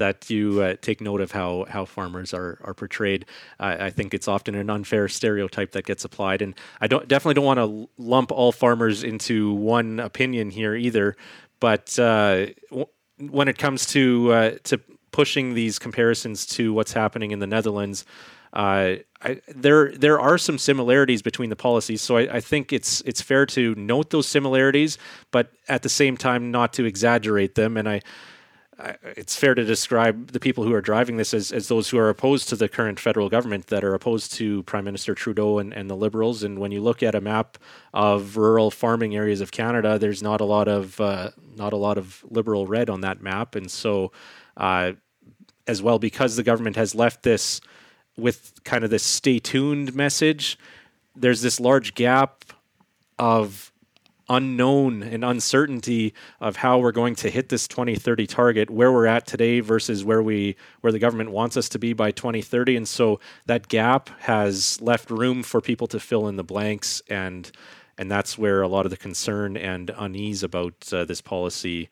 that 0.00 0.30
you 0.30 0.62
uh, 0.62 0.74
take 0.80 1.00
note 1.00 1.20
of 1.20 1.30
how 1.30 1.66
how 1.68 1.84
farmers 1.84 2.34
are 2.34 2.58
are 2.64 2.74
portrayed. 2.74 3.26
Uh, 3.60 3.76
I 3.78 3.90
think 3.90 4.12
it's 4.14 4.26
often 4.26 4.54
an 4.54 4.68
unfair 4.68 5.08
stereotype 5.08 5.72
that 5.72 5.84
gets 5.84 6.04
applied, 6.04 6.42
and 6.42 6.54
I 6.80 6.88
don't 6.88 7.06
definitely 7.06 7.34
don't 7.34 7.44
want 7.44 7.60
to 7.60 7.88
lump 8.02 8.32
all 8.32 8.50
farmers 8.50 9.04
into 9.04 9.52
one 9.52 10.00
opinion 10.00 10.50
here 10.50 10.74
either. 10.74 11.16
But 11.60 11.98
uh, 11.98 12.46
w- 12.70 12.86
when 13.18 13.46
it 13.48 13.58
comes 13.58 13.86
to 13.86 14.32
uh, 14.32 14.50
to 14.64 14.80
pushing 15.12 15.54
these 15.54 15.78
comparisons 15.78 16.46
to 16.46 16.72
what's 16.72 16.92
happening 16.92 17.30
in 17.30 17.38
the 17.40 17.46
Netherlands. 17.46 18.04
Uh, 18.52 18.96
I, 19.22 19.40
there 19.48 19.92
there 19.92 20.18
are 20.18 20.38
some 20.38 20.58
similarities 20.58 21.22
between 21.22 21.50
the 21.50 21.56
policies, 21.56 22.02
so 22.02 22.16
I, 22.16 22.36
I, 22.36 22.40
think 22.40 22.72
it's 22.72 23.00
it's 23.02 23.20
fair 23.20 23.46
to 23.46 23.76
note 23.76 24.10
those 24.10 24.26
similarities, 24.26 24.98
but 25.30 25.52
at 25.68 25.82
the 25.82 25.88
same 25.88 26.16
time 26.16 26.50
not 26.50 26.72
to 26.72 26.84
exaggerate 26.84 27.54
them. 27.54 27.76
And 27.76 27.88
I 27.88 28.00
it's 29.02 29.36
fair 29.36 29.54
to 29.54 29.64
describe 29.64 30.32
the 30.32 30.40
people 30.40 30.64
who 30.64 30.72
are 30.74 30.80
driving 30.80 31.16
this 31.16 31.34
as, 31.34 31.52
as 31.52 31.68
those 31.68 31.90
who 31.90 31.98
are 31.98 32.08
opposed 32.08 32.48
to 32.48 32.56
the 32.56 32.68
current 32.68 32.98
federal 32.98 33.28
government, 33.28 33.66
that 33.68 33.84
are 33.84 33.94
opposed 33.94 34.32
to 34.34 34.62
Prime 34.64 34.84
Minister 34.84 35.14
Trudeau 35.14 35.58
and, 35.58 35.72
and 35.72 35.90
the 35.90 35.96
Liberals. 35.96 36.42
And 36.42 36.58
when 36.58 36.72
you 36.72 36.80
look 36.80 37.02
at 37.02 37.14
a 37.14 37.20
map 37.20 37.58
of 37.92 38.36
rural 38.36 38.70
farming 38.70 39.14
areas 39.14 39.40
of 39.40 39.50
Canada, 39.50 39.98
there's 39.98 40.22
not 40.22 40.40
a 40.40 40.44
lot 40.44 40.68
of 40.68 41.00
uh, 41.00 41.30
not 41.56 41.72
a 41.72 41.76
lot 41.76 41.98
of 41.98 42.24
Liberal 42.30 42.66
red 42.66 42.88
on 42.88 43.00
that 43.02 43.22
map, 43.22 43.54
and 43.54 43.70
so 43.70 44.12
uh, 44.56 44.92
as 45.66 45.82
well 45.82 45.98
because 45.98 46.36
the 46.36 46.42
government 46.42 46.76
has 46.76 46.94
left 46.94 47.22
this 47.22 47.60
with 48.16 48.52
kind 48.64 48.84
of 48.84 48.90
this 48.90 49.02
"stay 49.02 49.38
tuned" 49.38 49.94
message. 49.94 50.58
There's 51.16 51.42
this 51.42 51.60
large 51.60 51.94
gap 51.94 52.44
of 53.18 53.69
unknown 54.30 55.02
and 55.02 55.24
uncertainty 55.24 56.14
of 56.40 56.56
how 56.56 56.78
we're 56.78 56.92
going 56.92 57.14
to 57.16 57.28
hit 57.28 57.48
this 57.48 57.68
2030 57.68 58.26
target 58.26 58.70
where 58.70 58.92
we're 58.92 59.06
at 59.06 59.26
today 59.26 59.60
versus 59.60 60.04
where 60.04 60.22
we 60.22 60.56
where 60.80 60.92
the 60.92 60.98
government 60.98 61.30
wants 61.30 61.56
us 61.56 61.68
to 61.68 61.78
be 61.78 61.92
by 61.92 62.10
2030 62.12 62.76
and 62.76 62.88
so 62.88 63.20
that 63.46 63.68
gap 63.68 64.08
has 64.20 64.80
left 64.80 65.10
room 65.10 65.42
for 65.42 65.60
people 65.60 65.88
to 65.88 65.98
fill 65.98 66.28
in 66.28 66.36
the 66.36 66.44
blanks 66.44 67.02
and 67.08 67.50
and 67.98 68.10
that's 68.10 68.38
where 68.38 68.62
a 68.62 68.68
lot 68.68 68.86
of 68.86 68.90
the 68.90 68.96
concern 68.96 69.58
and 69.58 69.90
unease 69.98 70.42
about 70.42 70.90
uh, 70.92 71.04
this 71.04 71.20
policy 71.20 71.90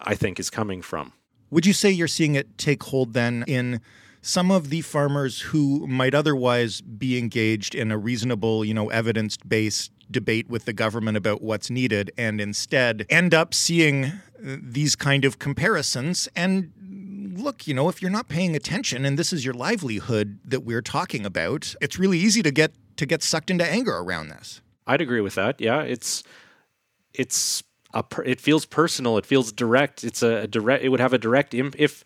I 0.00 0.14
think 0.14 0.40
is 0.40 0.50
coming 0.50 0.82
from. 0.82 1.12
Would 1.50 1.64
you 1.64 1.72
say 1.72 1.90
you're 1.90 2.08
seeing 2.08 2.34
it 2.34 2.58
take 2.58 2.82
hold 2.82 3.12
then 3.12 3.44
in 3.46 3.80
some 4.20 4.50
of 4.50 4.70
the 4.70 4.80
farmers 4.80 5.40
who 5.40 5.86
might 5.86 6.14
otherwise 6.14 6.80
be 6.80 7.16
engaged 7.16 7.76
in 7.76 7.92
a 7.92 7.98
reasonable, 7.98 8.64
you 8.64 8.74
know, 8.74 8.90
evidence-based 8.90 9.92
debate 10.10 10.48
with 10.48 10.64
the 10.64 10.72
government 10.72 11.16
about 11.16 11.42
what's 11.42 11.70
needed 11.70 12.12
and 12.16 12.40
instead 12.40 13.06
end 13.08 13.34
up 13.34 13.52
seeing 13.52 14.12
these 14.40 14.94
kind 14.96 15.24
of 15.24 15.38
comparisons 15.38 16.28
and 16.36 16.72
look, 17.36 17.66
you 17.66 17.74
know, 17.74 17.88
if 17.88 18.00
you're 18.00 18.10
not 18.10 18.28
paying 18.28 18.56
attention 18.56 19.04
and 19.04 19.18
this 19.18 19.32
is 19.32 19.44
your 19.44 19.54
livelihood 19.54 20.38
that 20.44 20.60
we're 20.60 20.82
talking 20.82 21.26
about, 21.26 21.74
it's 21.80 21.98
really 21.98 22.18
easy 22.18 22.42
to 22.42 22.50
get 22.50 22.72
to 22.96 23.06
get 23.06 23.22
sucked 23.22 23.50
into 23.50 23.64
anger 23.64 23.96
around 23.96 24.28
this. 24.28 24.60
I'd 24.86 25.00
agree 25.00 25.20
with 25.20 25.34
that. 25.34 25.60
Yeah, 25.60 25.82
it's 25.82 26.22
it's 27.12 27.62
a 27.92 28.04
it 28.24 28.40
feels 28.40 28.64
personal, 28.64 29.18
it 29.18 29.26
feels 29.26 29.52
direct. 29.52 30.04
It's 30.04 30.22
a 30.22 30.46
direct 30.46 30.84
it 30.84 30.88
would 30.88 31.00
have 31.00 31.12
a 31.12 31.18
direct 31.18 31.54
imp 31.54 31.76
if 31.78 32.04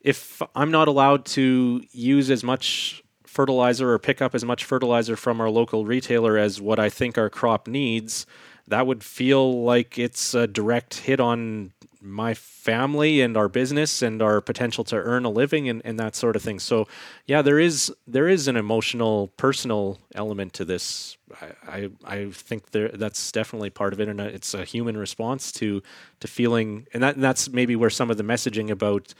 if 0.00 0.40
I'm 0.54 0.70
not 0.70 0.88
allowed 0.88 1.26
to 1.26 1.82
use 1.90 2.30
as 2.30 2.44
much 2.44 3.02
fertilizer 3.38 3.92
or 3.92 4.00
pick 4.00 4.20
up 4.20 4.34
as 4.34 4.44
much 4.44 4.64
fertilizer 4.64 5.14
from 5.14 5.40
our 5.40 5.48
local 5.48 5.86
retailer 5.86 6.36
as 6.36 6.60
what 6.60 6.80
I 6.80 6.88
think 6.90 7.16
our 7.16 7.30
crop 7.30 7.68
needs, 7.68 8.26
that 8.66 8.84
would 8.84 9.04
feel 9.04 9.62
like 9.62 9.96
it's 9.96 10.34
a 10.34 10.48
direct 10.48 10.98
hit 10.98 11.20
on 11.20 11.70
my 12.00 12.34
family 12.34 13.20
and 13.20 13.36
our 13.36 13.48
business 13.48 14.02
and 14.02 14.20
our 14.20 14.40
potential 14.40 14.82
to 14.82 14.96
earn 14.96 15.24
a 15.24 15.30
living 15.30 15.68
and, 15.68 15.82
and 15.84 16.00
that 16.00 16.16
sort 16.16 16.34
of 16.34 16.42
thing. 16.42 16.58
So 16.58 16.88
yeah, 17.26 17.40
there 17.40 17.60
is 17.60 17.92
there 18.08 18.26
is 18.26 18.48
an 18.48 18.56
emotional, 18.56 19.28
personal 19.36 19.98
element 20.16 20.52
to 20.54 20.64
this. 20.64 21.16
I 21.40 21.46
I, 21.76 21.90
I 22.16 22.30
think 22.32 22.72
there 22.72 22.88
that's 22.88 23.30
definitely 23.30 23.70
part 23.70 23.92
of 23.92 24.00
it, 24.00 24.08
and 24.08 24.20
it's 24.20 24.52
a 24.52 24.64
human 24.64 24.96
response 24.96 25.52
to 25.52 25.80
to 26.18 26.26
feeling, 26.26 26.88
and 26.92 27.04
that 27.04 27.14
and 27.14 27.22
that's 27.22 27.48
maybe 27.48 27.76
where 27.76 27.90
some 27.90 28.10
of 28.10 28.16
the 28.16 28.24
messaging 28.24 28.68
about 28.68 29.14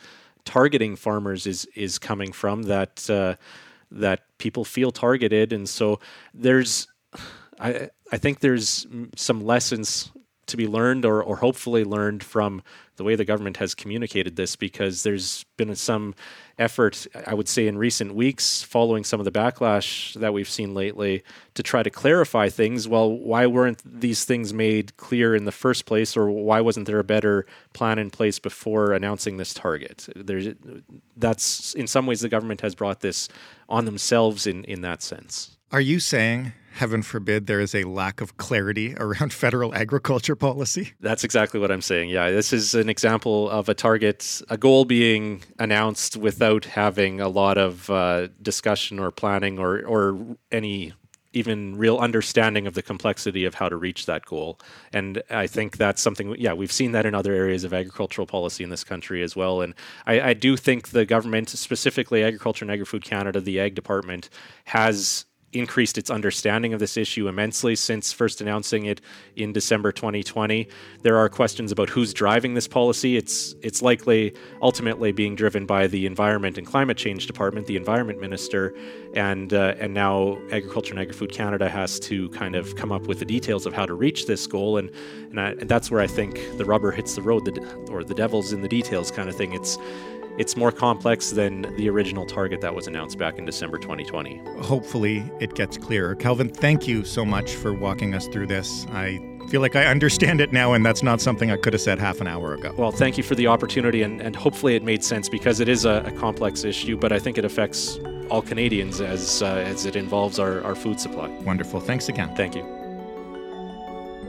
targeting 0.45 0.97
farmers 0.97 1.47
is 1.47 1.69
is 1.77 2.01
coming 2.01 2.33
from. 2.33 2.65
That 2.65 3.09
uh, 3.09 3.35
that 3.91 4.21
people 4.39 4.65
feel 4.65 4.91
targeted, 4.91 5.53
and 5.53 5.69
so 5.69 6.01
there's, 6.35 6.87
I 7.61 7.91
I 8.13 8.19
think 8.19 8.41
there's 8.41 8.87
some 9.17 9.45
lessons 9.45 10.11
to 10.49 10.57
be 10.57 10.67
learned 10.67 11.05
or, 11.05 11.23
or 11.23 11.37
hopefully 11.37 11.85
learned 11.85 12.23
from 12.23 12.63
the 12.97 13.05
way 13.05 13.15
the 13.15 13.25
government 13.25 13.59
has 13.59 13.75
communicated 13.75 14.37
this 14.37 14.57
because 14.57 15.05
there's 15.05 15.45
been 15.57 15.75
some 15.77 16.15
effort, 16.59 17.07
I 17.27 17.35
would 17.35 17.49
say, 17.49 17.69
in 17.69 17.79
recent 17.79 18.15
weeks 18.15 18.63
following 18.63 19.05
some 19.05 19.21
of 19.21 19.25
the 19.25 19.31
backlash 19.31 20.15
that 20.15 20.33
we've 20.33 20.49
seen 20.49 20.75
lately 20.75 21.23
to 21.55 21.63
try 21.63 21.83
to 21.83 21.91
clarify 21.91 22.49
things. 22.49 22.89
Well, 22.89 23.11
why 23.11 23.47
weren't 23.47 23.83
these 23.85 24.25
things 24.25 24.53
made 24.53 24.97
clear 24.97 25.35
in 25.37 25.45
the 25.45 25.53
first 25.53 25.87
place, 25.87 26.17
or 26.17 26.31
why 26.31 26.61
wasn't 26.61 26.87
there 26.87 26.99
a 26.99 27.05
better 27.05 27.47
plan 27.73 27.99
in 27.99 28.11
place 28.11 28.39
before 28.39 28.93
announcing 28.93 29.37
this 29.37 29.55
target? 29.55 30.09
There's, 30.17 30.49
that's 31.17 31.75
in 31.75 31.87
some 31.87 32.07
ways 32.07 32.21
the 32.21 32.29
government 32.29 32.63
has 32.63 32.75
brought 32.75 33.01
this 33.01 33.29
on 33.69 33.85
themselves 33.85 34.47
in, 34.47 34.65
in 34.65 34.81
that 34.81 35.03
sense. 35.03 35.58
Are 35.71 35.83
you 35.83 36.01
saying 36.01 36.53
heaven 36.73 37.03
forbid, 37.03 37.47
there 37.47 37.61
is 37.61 37.75
a 37.75 37.85
lack 37.85 38.23
of 38.23 38.39
clarity 38.39 38.95
around 38.97 39.33
federal 39.45 39.75
agriculture 39.75 40.35
policy? 40.35 40.93
That's 41.01 41.25
exactly 41.25 41.61
what 41.61 41.71
I'm 41.71 41.83
saying. 41.83 42.09
Yeah, 42.09 42.31
this 42.31 42.53
is 42.55 42.75
an 42.75 42.89
example 42.89 43.51
of 43.51 43.69
a 43.69 43.75
target, 43.75 44.41
a 44.49 44.57
goal 44.57 44.87
being 44.87 45.43
announced 45.59 46.17
without 46.17 46.65
having 46.65 47.21
a 47.21 47.29
lot 47.29 47.59
of 47.59 47.91
uh, 47.91 48.29
discussion 48.41 48.99
or 48.99 49.11
planning 49.11 49.59
or, 49.59 49.85
or 49.85 50.19
any 50.51 50.95
even 51.35 51.77
real 51.77 51.99
understanding 51.99 52.67
of 52.67 52.73
the 52.73 52.83
complexity 52.83 53.45
of 53.45 53.55
how 53.55 53.69
to 53.69 53.77
reach 53.77 54.07
that 54.07 54.25
goal. 54.25 54.59
And 54.95 55.23
I 55.29 55.47
think 55.47 55.77
that's 55.77 56.01
something, 56.01 56.35
yeah, 56.39 56.55
we've 56.55 56.73
seen 56.73 56.93
that 56.93 57.05
in 57.05 57.15
other 57.15 57.35
areas 57.35 57.65
of 57.65 57.75
agricultural 57.75 58.27
policy 58.27 58.65
in 58.65 58.71
this 58.71 58.83
country 58.83 59.23
as 59.23 59.37
well. 59.37 59.61
And 59.61 59.75
I, 60.07 60.21
I 60.21 60.35
do 60.35 60.57
think 60.57 60.89
the 60.89 61.05
government, 61.05 61.51
specifically 61.51 62.25
Agriculture 62.25 62.65
and 62.65 62.73
Agri-Food 62.73 63.05
Canada, 63.05 63.41
the 63.41 63.61
Ag 63.61 63.75
Department, 63.75 64.31
has 64.65 65.27
increased 65.53 65.97
its 65.97 66.11
understanding 66.11 66.75
of 66.75 66.81
this 66.81 66.97
issue 66.97 67.27
immensely 67.27 67.75
since 67.75 68.13
first 68.13 68.41
announcing 68.41 68.85
it 68.85 69.01
in 69.37 69.53
December 69.53 69.91
2020. 69.91 70.69
There 71.03 71.17
are 71.17 71.29
questions 71.29 71.73
about 71.73 71.89
who's 71.89 72.13
driving 72.13 72.55
this 72.55 72.69
policy. 72.69 73.17
It's 73.17 73.55
it's 73.63 73.81
likely 73.81 74.35
ultimately 74.61 75.11
being 75.13 75.35
driven 75.35 75.65
by 75.65 75.87
the 75.87 76.05
Environment 76.05 76.59
and 76.59 76.67
Climate 76.67 76.99
Change 76.99 77.27
Department, 77.27 77.67
the 77.67 77.77
Environment 77.77 78.21
Minister, 78.21 78.75
and 79.15 79.55
uh, 79.55 79.75
and 79.79 79.95
now 79.95 80.39
Agriculture 80.51 80.93
and 80.93 81.01
Agri-Food 81.01 81.33
Canada 81.33 81.69
has 81.69 81.99
to 82.01 82.29
kind 82.31 82.55
of 82.55 82.77
come 82.77 82.93
up 82.93 83.07
with 83.07 83.19
the 83.19 83.25
details 83.25 83.65
of 83.65 83.73
how 83.73 83.87
to 83.87 83.95
reach 83.95 84.27
this 84.27 84.47
goal, 84.47 84.77
and 84.77 84.91
and, 85.31 85.41
I, 85.41 85.51
and 85.53 85.69
that's 85.69 85.91
where 85.91 86.01
I 86.01 86.07
think 86.07 86.41
the 86.59 86.65
rubber 86.65 86.91
hits 86.91 87.15
the 87.15 87.23
road, 87.23 87.45
the, 87.47 87.87
or 87.91 88.05
the 88.05 88.15
devil's 88.15 88.53
in 88.53 88.61
the 88.61 88.69
details 88.69 89.11
kind 89.11 89.29
of 89.29 89.37
thing. 89.37 89.53
It's 89.53 89.79
it's 90.39 90.57
more 90.57 90.71
complex 90.71 91.33
than 91.33 91.63
the 91.77 91.91
original 91.91 92.25
target 92.25 92.61
that 92.61 92.73
was 92.73 92.87
announced 92.87 93.19
back 93.19 93.39
in 93.39 93.45
December 93.45 93.77
2020. 93.77 94.41
Hopefully, 94.61 95.29
it 95.41 95.55
gets 95.55 95.77
clearer. 95.77 96.15
Kelvin, 96.15 96.49
thank 96.49 96.87
you 96.87 97.05
so 97.05 97.25
much 97.25 97.55
for 97.55 97.75
walking 97.75 98.15
us 98.15 98.29
through 98.29 98.47
this. 98.47 98.87
I 98.93 99.19
feel 99.49 99.61
like 99.61 99.75
I 99.75 99.87
understand 99.87 100.41
it 100.41 100.53
now, 100.53 100.75
and 100.75 100.87
that's 100.87 101.03
not 101.03 101.21
something 101.21 101.51
I 101.51 101.57
could 101.57 101.73
have 101.73 101.83
said 101.83 101.99
half 101.99 102.21
an 102.21 102.29
hour 102.29 102.55
ago. 102.55 102.73
Well, 102.77 102.93
thank 102.93 103.19
you 103.19 103.25
for 103.25 103.35
the 103.35 103.49
opportunity, 103.49 104.03
and, 104.03 104.21
and 104.21 104.37
hopefully, 104.37 104.77
it 104.77 104.85
made 104.85 105.03
sense 105.03 105.29
because 105.29 105.59
it 105.59 105.69
is 105.69 105.85
a, 105.85 106.05
a 106.07 106.13
complex 106.13 106.63
issue, 106.63 106.97
but 106.97 107.11
I 107.11 107.19
think 107.19 107.37
it 107.37 107.45
affects 107.45 107.99
all 108.31 108.43
Canadians 108.43 109.01
as, 109.01 109.43
uh, 109.43 109.47
as 109.47 109.87
it 109.87 109.97
involves 109.97 110.39
our, 110.39 110.63
our 110.63 110.77
food 110.77 111.01
supply. 111.01 111.29
Wonderful. 111.29 111.81
Thanks 111.81 112.09
again. 112.09 112.33
Thank 112.37 112.55
you. 112.55 112.63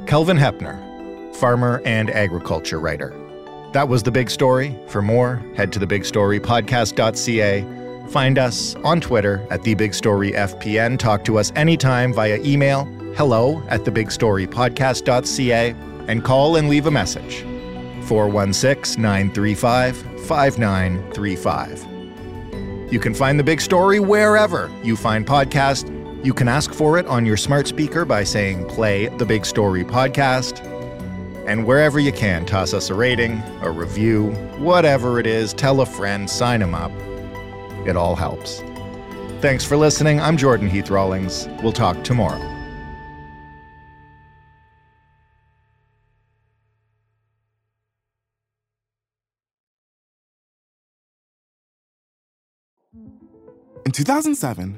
Kelvin 0.07 0.37
Heppner, 0.37 1.35
farmer 1.35 1.83
and 1.85 2.09
agriculture 2.09 2.79
writer. 2.79 3.13
That 3.71 3.87
was 3.87 4.01
The 4.01 4.11
Big 4.11 4.31
Story. 4.31 4.75
For 4.87 5.03
more, 5.03 5.43
head 5.55 5.71
to 5.73 5.79
thebigstorypodcast.ca. 5.79 8.07
Find 8.09 8.39
us 8.39 8.75
on 8.77 8.99
Twitter 8.99 9.45
at 9.51 9.61
The 9.61 9.75
Big 9.75 9.93
Story 9.93 10.31
FPN. 10.31 10.97
Talk 10.97 11.23
to 11.25 11.37
us 11.37 11.51
anytime 11.55 12.11
via 12.11 12.41
email, 12.41 12.85
hello 13.15 13.61
at 13.67 13.81
thebigstorypodcast.ca, 13.81 15.75
and 16.07 16.23
call 16.23 16.55
and 16.55 16.67
leave 16.67 16.87
a 16.87 16.91
message. 16.91 17.43
416 18.07 18.99
935 18.99 19.97
5935. 20.25 22.91
You 22.91 22.99
can 22.99 23.13
find 23.13 23.37
The 23.37 23.43
Big 23.43 23.61
Story 23.61 23.99
wherever 23.99 24.71
you 24.83 24.95
find 24.95 25.27
podcasts. 25.27 25.95
You 26.25 26.33
can 26.33 26.47
ask 26.47 26.73
for 26.73 26.97
it 26.97 27.05
on 27.05 27.23
your 27.23 27.37
smart 27.37 27.67
speaker 27.67 28.03
by 28.03 28.23
saying, 28.23 28.67
Play 28.67 29.09
The 29.09 29.25
Big 29.25 29.45
Story 29.45 29.83
podcast. 29.83 30.65
And 31.49 31.65
wherever 31.65 31.99
you 31.99 32.11
can, 32.11 32.45
toss 32.45 32.75
us 32.75 32.91
a 32.91 32.93
rating, 32.93 33.41
a 33.61 33.71
review, 33.71 34.29
whatever 34.59 35.19
it 35.19 35.25
is, 35.25 35.51
tell 35.51 35.81
a 35.81 35.85
friend, 35.87 36.29
sign 36.29 36.59
them 36.59 36.75
up. 36.75 36.91
It 37.87 37.97
all 37.97 38.15
helps. 38.15 38.61
Thanks 39.41 39.65
for 39.65 39.75
listening. 39.75 40.21
I'm 40.21 40.37
Jordan 40.37 40.69
Heath 40.69 40.91
Rawlings. 40.91 41.49
We'll 41.63 41.71
talk 41.71 42.03
tomorrow. 42.03 42.39
In 53.87 53.91
2007, 53.91 54.77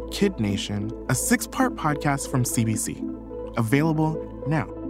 Kid 0.11 0.39
Nation, 0.39 0.91
a 1.09 1.15
six 1.15 1.47
part 1.47 1.75
podcast 1.75 2.29
from 2.29 2.43
CBC. 2.43 3.57
Available 3.57 4.43
now. 4.47 4.80